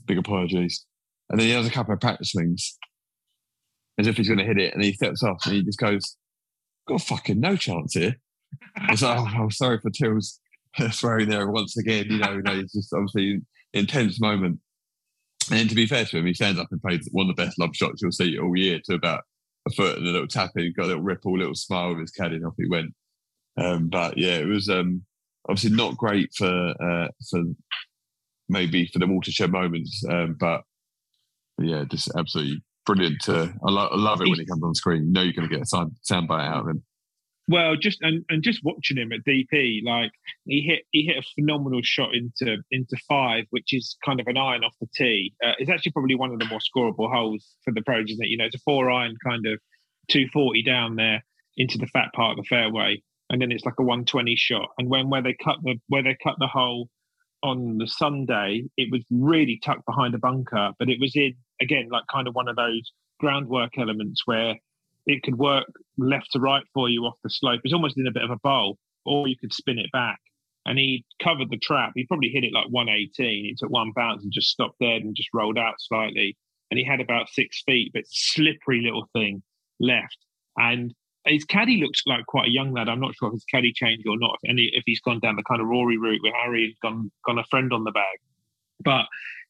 [0.05, 0.85] Big apologies.
[1.29, 2.77] And then he has a couple of practice swings,
[3.99, 6.15] as if he's going to hit it, and he steps off, and he just goes,
[6.87, 8.15] "Got fucking no chance here."
[8.89, 10.39] It's like, oh, I'm sorry for Tyrrell's
[10.91, 12.07] throwing there once again.
[12.09, 13.41] You know, you know, it's just obviously
[13.73, 14.59] intense moment.
[15.51, 17.59] And to be fair to him, he stands up and plays one of the best
[17.59, 19.23] lob shots you'll see all year to about
[19.69, 22.11] a foot and a little tap tapping, got a little ripple, little smile with his
[22.11, 22.93] caddy, and off he went.
[23.57, 25.03] Um, but yeah, it was um,
[25.47, 27.43] obviously not great for uh, for
[28.47, 30.61] maybe for the watershed moments, um, but
[31.61, 33.21] yeah, just absolutely brilliant.
[33.21, 35.05] To, I, lo- I love it when he comes on screen.
[35.05, 36.83] You know you're going to get a sound, sound bite out of him.
[37.49, 40.11] Well, just and, and just watching him at DP, like
[40.45, 44.37] he hit he hit a phenomenal shot into into five, which is kind of an
[44.37, 45.33] iron off the tee.
[45.43, 48.29] Uh, it's actually probably one of the more scoreable holes for the pros, isn't it?
[48.29, 49.59] You know, it's a four iron kind of
[50.09, 51.23] two forty down there
[51.57, 54.69] into the fat part of the fairway, and then it's like a one twenty shot.
[54.77, 56.87] And when where they cut the where they cut the hole
[57.41, 61.87] on the Sunday, it was really tucked behind a bunker, but it was in again
[61.91, 64.55] like kind of one of those groundwork elements where
[65.09, 65.65] it could work
[65.97, 67.61] left to right for you off the slope.
[67.63, 70.19] It's almost in a bit of a bowl, or you could spin it back.
[70.65, 71.93] And he covered the trap.
[71.95, 73.45] He probably hit it like 118.
[73.45, 76.37] He took one bounce and just stopped dead and just rolled out slightly.
[76.69, 79.41] And he had about six feet, but slippery little thing
[79.79, 80.17] left.
[80.57, 80.93] And
[81.25, 82.87] his caddy looks like quite a young lad.
[82.87, 85.37] I'm not sure if his caddy changed or not, if, any, if he's gone down
[85.37, 88.19] the kind of Rory route where Harry has gone, gone a friend on the bag.
[88.83, 89.05] But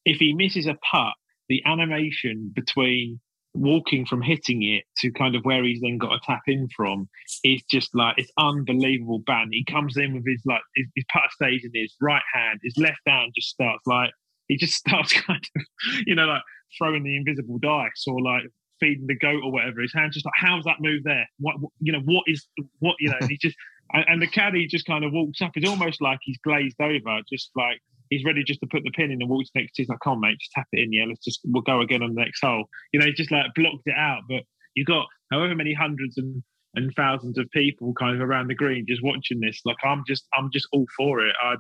[0.06, 1.14] if he misses a putt,
[1.50, 3.20] the animation between
[3.54, 7.10] walking from hitting it to kind of where he's then got to tap in from
[7.44, 9.50] is just like it's unbelievable ban.
[9.52, 12.78] He comes in with his like his, his putter stays in his right hand, his
[12.78, 14.12] left hand just starts like
[14.48, 15.64] he just starts kind of
[16.06, 16.42] you know like
[16.78, 18.44] throwing the invisible dice or like
[18.80, 19.82] feeding the goat or whatever.
[19.82, 21.28] His hand just like how's that move there?
[21.40, 22.48] What, what you know what is
[22.80, 23.28] what you know?
[23.28, 23.56] he just
[23.92, 25.52] and, and the caddy just kind of walks up.
[25.56, 29.12] It's almost like he's glazed over, just like he's ready just to put the pin
[29.12, 29.82] in and next to.
[29.82, 30.94] He's like, "Come on, mate, just tap it in.
[30.94, 33.46] Yeah, let's just we'll go again on the next hole." You know, he's just like
[33.56, 34.22] blocked it out.
[34.28, 34.44] But
[34.76, 36.44] you've got however many hundreds and
[36.76, 39.62] and thousands of people kind of around the green just watching this.
[39.66, 41.36] Like I'm just I'm just all for it.
[41.42, 41.56] I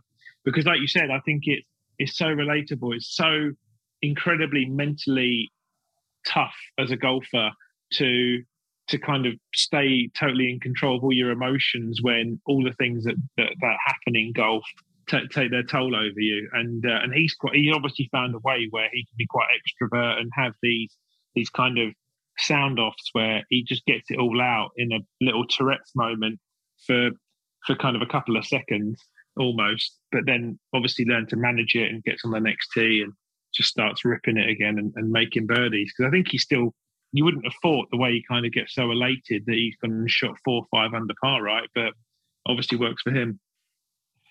[0.46, 1.66] because like you said, I think it's
[1.98, 2.96] it's so relatable.
[2.96, 3.52] It's so
[4.02, 5.52] incredibly mentally
[6.26, 7.52] tough as a golfer
[7.94, 8.44] to
[8.88, 13.04] to kind of stay totally in control of all your emotions when all the things
[13.04, 14.64] that that, that happen in golf
[15.10, 16.50] t- take their toll over you.
[16.54, 19.48] And uh, and he's quite he obviously found a way where he can be quite
[19.48, 20.96] extrovert and have these
[21.36, 21.94] these kind of
[22.38, 26.40] sound offs where he just gets it all out in a little Tourette's moment
[26.86, 27.12] for
[27.66, 29.04] for kind of a couple of seconds
[29.38, 33.14] almost, but then obviously learn to manage it and gets on the next tee and
[33.54, 35.92] just starts ripping it again and, and making birdies.
[35.92, 36.74] Because I think he's still
[37.12, 40.04] you wouldn't have thought the way he kind of gets so elated that he's going
[40.04, 41.68] to shot four five under par, right?
[41.74, 41.94] But
[42.46, 43.40] obviously works for him.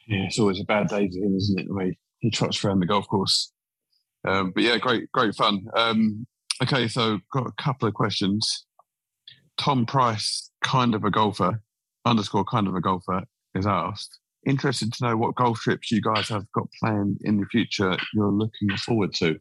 [0.08, 1.66] Yeah, it's always a bad day for him, isn't it?
[1.68, 3.52] The way he trots around the golf course.
[4.26, 5.66] Um, but yeah, great, great fun.
[5.76, 6.26] Um,
[6.62, 8.66] okay, so got a couple of questions.
[9.58, 11.62] Tom Price, kind of a golfer,
[12.06, 13.22] underscore kind of a golfer,
[13.54, 14.18] is asked.
[14.46, 18.32] Interested to know what golf trips you guys have got planned in the future you're
[18.32, 19.36] looking forward to.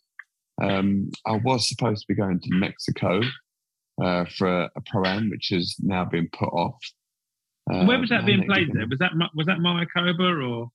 [0.61, 3.21] Um, I was supposed to be going to Mexico
[4.03, 6.79] uh, for a, a pro am, which has now been put off.
[7.71, 8.69] Uh, where was that being played?
[8.73, 10.69] There was that was that Mayakoba or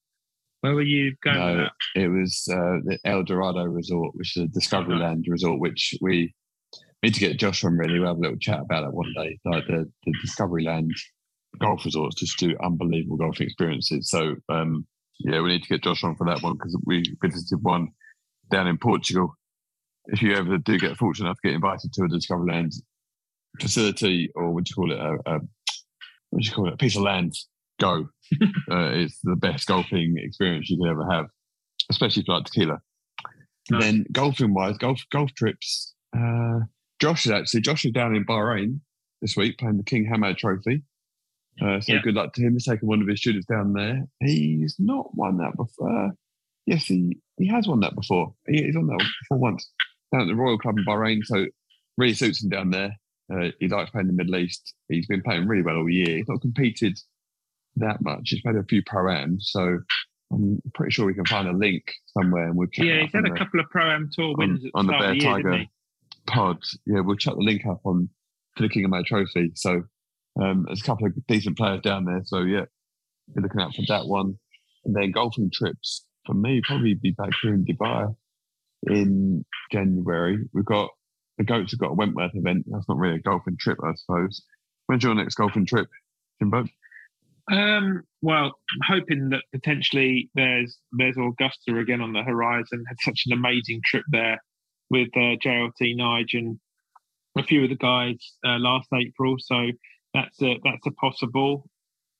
[0.61, 1.39] where were you going?
[1.39, 5.95] No, it was uh, the El Dorado Resort, which is a Discovery Land resort, which
[6.01, 6.33] we
[7.03, 7.77] need to get Josh on.
[7.77, 9.39] Really, we'll have a little chat about that one day.
[9.45, 10.93] Like the the Discovery Land
[11.59, 14.09] golf resorts just do unbelievable golf experiences.
[14.09, 14.87] So um,
[15.19, 17.89] yeah, we need to get Josh on for that one because we visited one
[18.51, 19.35] down in Portugal.
[20.07, 22.73] If you ever do get fortunate enough to get invited to a Discovery Land
[23.61, 25.41] facility, or what do you call it, a, a
[26.33, 27.35] what do you call it, a piece of land,
[27.79, 28.09] go.
[28.71, 31.27] uh, it's the best golfing experience you could ever have,
[31.91, 32.81] especially if you like tequila.
[33.71, 33.83] Nice.
[33.83, 35.95] Then golfing wise, golf golf trips.
[36.17, 36.61] Uh,
[37.01, 38.81] Josh is actually Josh is down in Bahrain
[39.21, 40.83] this week playing the King Hamad Trophy.
[41.61, 42.55] Uh, so good luck to him.
[42.55, 44.05] He's taken one of his students down there.
[44.21, 46.07] He's not won that before.
[46.07, 46.11] Uh,
[46.67, 48.35] yes, he, he has won that before.
[48.47, 49.71] He, he's won that before once
[50.11, 51.21] down at the Royal Club in Bahrain.
[51.25, 51.47] So
[51.99, 52.97] really suits him down there.
[53.33, 54.75] Uh, he likes playing in the Middle East.
[54.89, 56.19] He's been playing really well all year.
[56.19, 56.99] He's not competed
[57.77, 58.31] that much.
[58.31, 59.79] He's played a few pro ams, so
[60.33, 62.85] I'm pretty sure we can find a link somewhere and we'll check.
[62.85, 65.09] Yeah, he's had a the, couple of pro am tour wins on, on the Bear
[65.09, 65.65] the year, Tiger
[66.27, 66.59] pod.
[66.87, 68.09] Yeah, we'll chuck the link up on
[68.57, 69.53] to the King Hamad Trophy.
[69.55, 69.83] So
[70.41, 72.23] um, there's a couple of decent players down there.
[72.25, 72.65] So yeah,
[73.35, 74.39] be looking out for that one.
[74.85, 78.15] And then golfing trips for me probably be back here in Dubai
[78.89, 80.39] in January.
[80.53, 80.91] We've got
[81.43, 82.67] the goats have got a Wentworth event.
[82.69, 84.43] That's not really a golfing trip, I suppose.
[84.87, 85.89] When's your next golfing trip,
[86.41, 86.67] Jimbo?
[87.51, 92.85] Um, well, I'm hoping that potentially there's there's Augusta again on the horizon.
[92.87, 94.41] Had such an amazing trip there
[94.91, 96.61] with uh, JLT Nige and
[97.37, 99.37] a few of the guys uh, last April.
[99.39, 99.67] So
[100.15, 101.69] that's a that's a possible.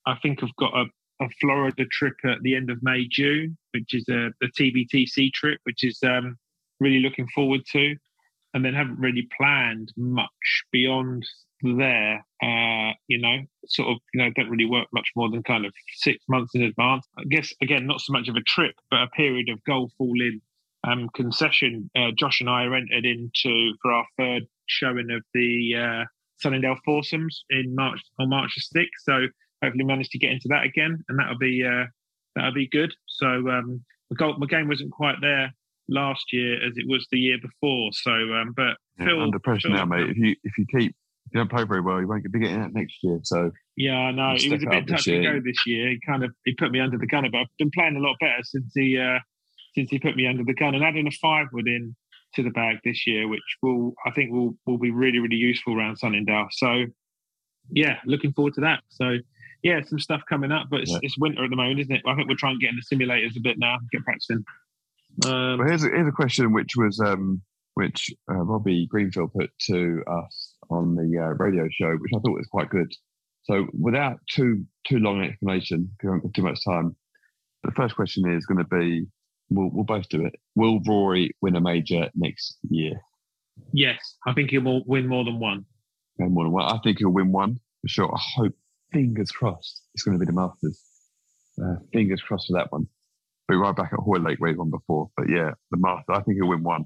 [0.05, 0.85] I think I've got a,
[1.23, 5.59] a Florida trip at the end of May June, which is a, a TBTC trip,
[5.63, 6.37] which is um,
[6.81, 7.95] really looking forward to,
[8.53, 11.25] and then haven't really planned much beyond
[11.63, 12.25] there.
[12.41, 13.37] Uh, you know,
[13.67, 16.63] sort of you know don't really work much more than kind of six months in
[16.63, 17.07] advance.
[17.17, 20.19] I guess again not so much of a trip, but a period of golf all
[20.19, 20.41] in
[20.83, 21.89] um, concession.
[21.95, 26.05] Uh, Josh and I are entered into for our third showing of the uh,
[26.39, 29.03] Sunningdale foursomes in March on March the sixth.
[29.03, 29.27] So
[29.63, 31.85] hopefully manage to get into that again, and that'll be uh,
[32.35, 32.93] that'll be good.
[33.07, 35.53] So um, my, my game wasn't quite there
[35.89, 37.91] last year as it was the year before.
[37.93, 40.09] So, um, but yeah, Phil, under pressure Phil, now, mate.
[40.09, 42.61] If you if you keep if you don't play very well, you won't be getting
[42.61, 43.19] that next year.
[43.23, 45.89] So yeah, I know it was a bit touch and go this year.
[45.89, 48.15] He kind of he put me under the gun, but I've been playing a lot
[48.19, 49.19] better since he uh,
[49.75, 51.95] since he put me under the gun and adding a five wood in
[52.35, 55.77] to the bag this year, which will I think will will be really really useful
[55.77, 56.47] around Sunningdale.
[56.51, 56.85] So
[57.71, 58.83] yeah, looking forward to that.
[58.89, 59.17] So
[59.63, 60.99] yeah, some stuff coming up, but it's, yeah.
[61.01, 62.01] it's winter at the moment, isn't it?
[62.05, 64.43] I think we're trying to get in the simulators a bit now, get practicing.
[65.25, 67.41] Um, well, here's a, here's a question which was um,
[67.75, 72.37] which uh, Robbie Greenfield put to us on the uh, radio show, which I thought
[72.37, 72.91] was quite good.
[73.43, 76.95] So without too too long an explanation, because I don't have too much time,
[77.63, 79.05] the first question is going to be
[79.49, 80.35] We'll, we'll both do it.
[80.55, 82.99] Will Rory win a major next year?
[83.71, 85.65] Yes, I think he will win more than one.
[86.17, 86.65] Win more than one.
[86.65, 88.15] I think he'll win one for sure.
[88.15, 88.53] I hope,
[88.91, 90.81] fingers crossed, it's going to be the Masters.
[91.63, 92.87] Uh, fingers crossed for that one.
[93.47, 95.09] Be right back at Hoylake where he won before.
[95.17, 96.85] But yeah, the master, I think he'll win one.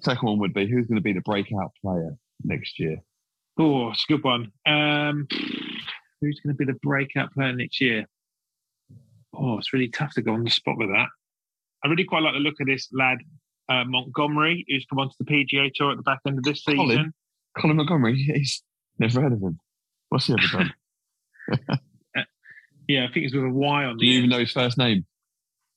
[0.00, 2.98] Second one would be who's going to be the breakout player next year?
[3.58, 4.52] Oh, it's a good one.
[4.66, 5.26] Um,
[6.20, 8.06] who's going to be the breakout player next year?
[9.34, 11.08] Oh, it's really tough to go on the spot with that.
[11.84, 13.18] I really quite like the look of this lad,
[13.68, 17.12] uh, Montgomery, who's come onto the PGA Tour at the back end of this season.
[17.58, 18.62] Colin, Montgomerie, he's
[18.98, 19.58] never heard of him.
[20.08, 20.72] What's he ever done?
[22.16, 22.22] uh,
[22.88, 24.00] yeah, I think it's with a Y on the.
[24.00, 25.06] Do you even know his first name?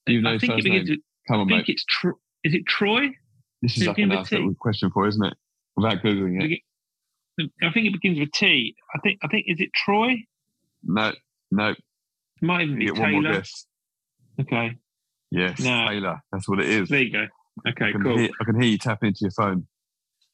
[0.08, 0.86] Even know his first name?
[0.88, 1.74] With, Come on, I think mate.
[1.74, 3.10] it's Tro- is it Troy?
[3.62, 5.34] This is like a nice question for, isn't it?
[5.76, 6.62] Without googling it.
[7.62, 8.76] I think it begins with T.
[8.96, 10.16] I think I think is it Troy?
[10.84, 11.12] No,
[11.52, 11.76] no.
[12.42, 13.44] Might even be Taylor.
[14.40, 14.78] Okay.
[15.32, 15.88] Yes, no.
[15.90, 16.22] Taylor.
[16.32, 16.90] That's what it is.
[16.90, 17.26] There you go.
[17.68, 18.18] Okay, I cool.
[18.18, 19.68] Hear, I can hear you tapping into your phone.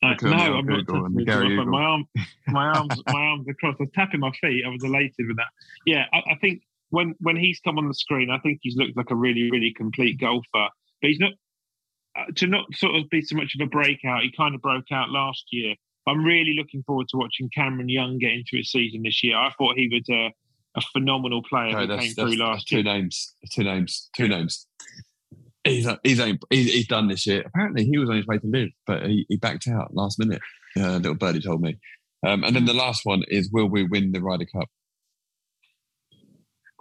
[0.04, 2.06] Uh, no, I'm not tapping my, my, arm,
[2.48, 3.76] my arms, my arms across.
[3.80, 4.64] I was tapping my feet.
[4.66, 5.50] I was elated with that.
[5.86, 8.96] Yeah, I, I, think when when he's come on the screen, I think he's looked
[8.96, 10.44] like a really, really complete golfer.
[10.54, 10.70] But
[11.02, 11.32] he's not
[12.18, 14.22] uh, to not sort of be so much of a breakout.
[14.22, 15.76] He kind of broke out last year.
[16.08, 19.38] I'm really looking forward to watching Cameron Young get into his season this year.
[19.38, 20.34] I thought he was a,
[20.78, 22.84] a phenomenal player no, who came through last two year.
[22.84, 24.68] Names, two names, two names.
[25.64, 26.20] He's he's,
[26.50, 27.44] he's he's done this year.
[27.46, 30.42] Apparently, he was on his way to LIV, but he, he backed out last minute.
[30.78, 31.78] Uh, little birdie told me.
[32.26, 34.70] Um, and then the last one is: Will we win the Ryder Cup?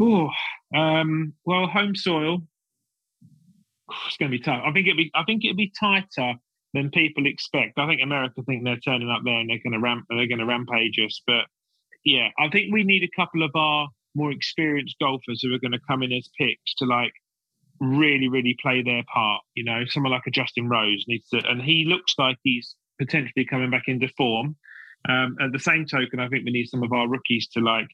[0.00, 0.30] Oh,
[0.74, 2.38] um, well, home soil.
[4.06, 4.62] It's going to be tough.
[4.64, 5.10] I think it'd be.
[5.14, 6.34] I think it'd be tighter
[6.72, 7.78] than people expect.
[7.78, 10.38] I think America think they're turning up there and they're going to ramp, they're going
[10.38, 11.20] to rampage us.
[11.26, 11.46] But
[12.04, 15.72] yeah, I think we need a couple of our more experienced golfers who are going
[15.72, 17.12] to come in as picks to like
[17.80, 19.42] really, really play their part.
[19.54, 23.44] You know, someone like a Justin Rose needs to, and he looks like he's potentially
[23.44, 24.56] coming back into form.
[25.08, 27.88] Um, at the same token, I think we need some of our rookies to like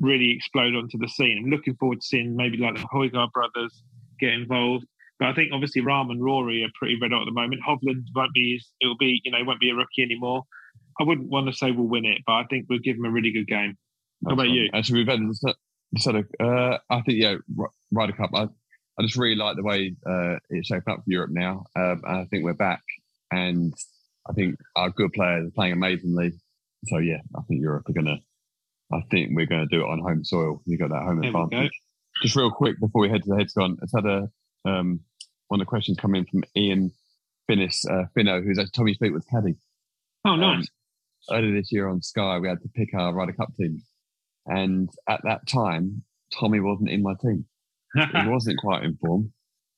[0.00, 1.42] really explode onto the scene.
[1.42, 3.82] I'm looking forward to seeing maybe like the Højgaard brothers
[4.20, 4.86] get involved.
[5.18, 7.62] But I think obviously Rahm and Rory are pretty red hot at the moment.
[7.66, 10.42] Hovland won't be, it'll be, you know, won't be a rookie anymore.
[11.00, 13.10] I wouldn't want to say we'll win it, but I think we'll give them a
[13.10, 13.76] really good game.
[14.26, 14.68] How about you?
[14.74, 15.20] Actually, we've had
[15.98, 17.34] sort of, uh, I think, yeah,
[17.90, 18.30] Ryder Cup.
[18.34, 18.42] I,
[18.98, 21.64] I just really like the way uh, it's shaping up for Europe now.
[21.76, 22.82] Um, and I think we're back.
[23.30, 23.72] And
[24.28, 26.32] I think our good players are playing amazingly.
[26.86, 28.18] So, yeah, I think Europe are going to,
[28.92, 30.62] I think we're going to do it on home soil.
[30.64, 31.72] You got that home there advantage.
[32.22, 34.28] Just real quick before we head to the heads gone, it's had a,
[34.64, 35.00] um,
[35.48, 36.90] one of the questions come in from Ian
[37.48, 39.56] Finnis, uh, Finno, who's at Tommy with caddy.
[40.24, 40.66] Oh, nice.
[41.30, 43.82] Um, earlier this year on Sky, we had to pick our Ryder Cup team.
[44.46, 46.02] And at that time,
[46.38, 47.44] Tommy wasn't in my team.
[47.94, 49.30] he wasn't quite informed.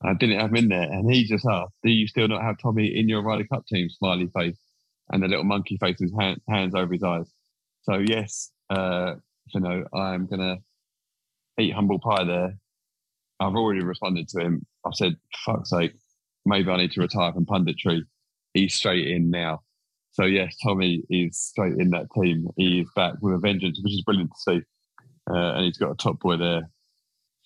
[0.02, 0.82] I didn't have him in there.
[0.82, 3.88] And he just asked, Do you still not have Tommy in your Ryder Cup team?
[3.90, 4.58] Smiley face.
[5.12, 7.30] And the little monkey face with hand, hands over his eyes.
[7.82, 9.14] So, yes, uh,
[9.52, 12.54] you know, I'm going to eat humble pie there.
[13.40, 14.66] I've already responded to him.
[14.86, 15.92] I've said, fuck's sake,
[16.46, 18.02] maybe I need to retire from punditry.
[18.54, 19.60] He's straight in now.
[20.12, 22.48] So yes, Tommy is straight in that team.
[22.56, 24.62] He is back with a vengeance, which is brilliant to see.
[25.30, 26.68] Uh, and he's got a top boy there,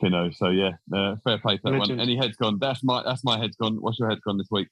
[0.00, 0.30] you know.
[0.32, 2.00] So yeah, uh, fair play for that one.
[2.00, 2.58] Any heads gone?
[2.58, 3.76] That's my that's my heads gone.
[3.80, 4.68] What's your heads gone this week?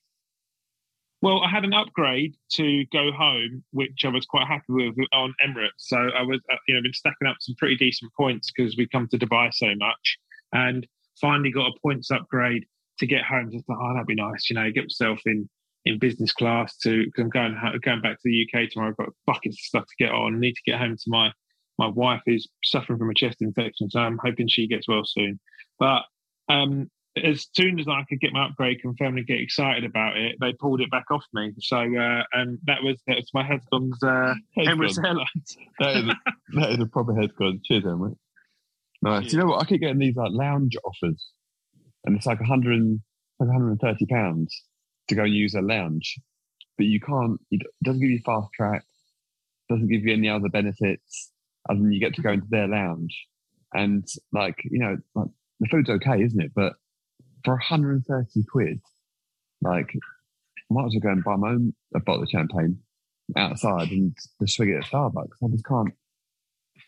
[1.22, 5.32] Well, I had an upgrade to go home, which I was quite happy with on
[5.46, 5.78] Emirates.
[5.78, 8.88] So I was, uh, you know, been stacking up some pretty decent points because we
[8.88, 10.18] come to Dubai so much,
[10.52, 10.84] and
[11.20, 12.66] finally got a points upgrade
[12.98, 13.52] to get home.
[13.52, 15.48] Just thought, oh, that'd be nice, you know, get myself in
[15.84, 18.90] in business class to because I'm going going back to the UK tomorrow.
[18.90, 20.34] I've got buckets of stuff to get on.
[20.34, 21.32] I need to get home to my
[21.78, 25.38] my wife who's suffering from a chest infection, so I'm hoping she gets well soon.
[25.78, 26.02] But
[26.48, 30.36] um, as soon as I could get my upgrade confirmed and get excited about it,
[30.40, 31.52] they pulled it back off me.
[31.60, 35.56] So uh, and that was that was my headguns uh, Emirates Airlines.
[35.78, 36.14] that, is a,
[36.54, 37.60] that is a proper headgun.
[37.64, 38.16] Cheers, Emirates.
[39.02, 39.26] Nice.
[39.26, 39.62] Do you know what?
[39.62, 41.32] I keep getting these like lounge offers,
[42.04, 43.00] and it's like 100,
[43.40, 44.62] like 130 pounds
[45.08, 46.18] to go and use a lounge,
[46.78, 47.40] but you can't.
[47.50, 48.84] It doesn't give you fast track.
[49.68, 51.30] Doesn't give you any other benefits
[51.68, 53.26] other than you get to go into their lounge,
[53.74, 55.28] and like you know, like
[55.60, 56.52] the food's okay, isn't it?
[56.54, 56.74] But
[57.44, 58.80] for 130 quid,
[59.60, 62.78] like I might as well go and buy my own a bottle of champagne
[63.36, 65.36] outside and just swig it at Starbucks.
[65.42, 65.92] I just can't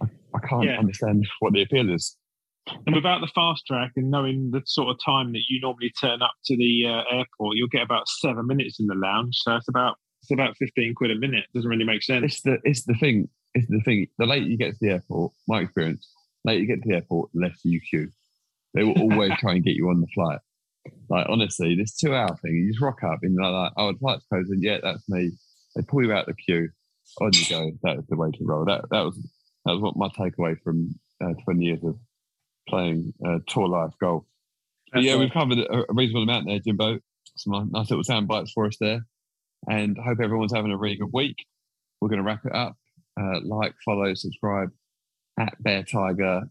[0.03, 0.79] I, I can't yeah.
[0.79, 2.17] understand what the appeal is.
[2.87, 6.23] And without the fast track and knowing the sort of time that you normally turn
[6.23, 9.37] up to the uh, airport, you'll get about seven minutes in the lounge.
[9.43, 11.45] So it's about it's about fifteen quid a minute.
[11.55, 12.25] Doesn't really make sense.
[12.25, 13.29] It's the it's the thing.
[13.55, 14.07] It's the thing.
[14.19, 16.09] The later you get to the airport, my experience,
[16.45, 18.09] later you get to the airport, less you queue.
[18.73, 20.41] They will always try and get you on the flight.
[21.09, 23.99] Like honestly, this two hour thing, you just rock up and you're like, oh, the
[23.99, 24.63] flight's closing.
[24.63, 25.33] Yeah, that's me.
[25.75, 26.69] They pull you out the queue.
[27.21, 27.71] On you go.
[27.83, 28.65] That is the way to roll.
[28.65, 29.17] That that was
[29.65, 31.97] that was what my takeaway from uh, 20 years of
[32.69, 34.25] playing uh, tour life golf.
[34.93, 36.99] But yeah, we've covered a, a, reasonable amount there, Jimbo.
[37.37, 39.05] Some nice little sound bites for us there.
[39.69, 41.45] And I hope everyone's having a really good week.
[42.01, 42.77] We're going to wrap it up.
[43.21, 44.71] Uh, like, follow, subscribe
[45.39, 46.43] at Bear Tiger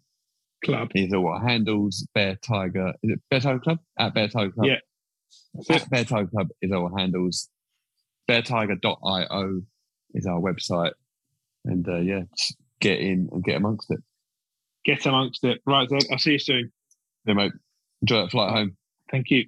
[0.63, 0.91] Club.
[0.95, 2.93] Are what handles Bear Tiger.
[3.03, 3.79] Is it Bear Tiger Club?
[3.99, 4.67] At Bear Tiger Club.
[4.67, 5.75] Yeah.
[5.75, 7.49] At Bear Tiger Club is our handles.
[8.29, 9.61] BearTiger.io
[10.13, 10.93] is our website.
[11.65, 12.23] And uh, yeah,
[12.79, 13.99] get in and get amongst it.
[14.85, 15.61] Get amongst it.
[15.65, 16.03] Right, Zed.
[16.11, 16.71] I'll see you soon.
[17.25, 17.53] Yeah, mate.
[18.01, 18.77] Enjoy that flight home.
[19.11, 19.45] Thank you.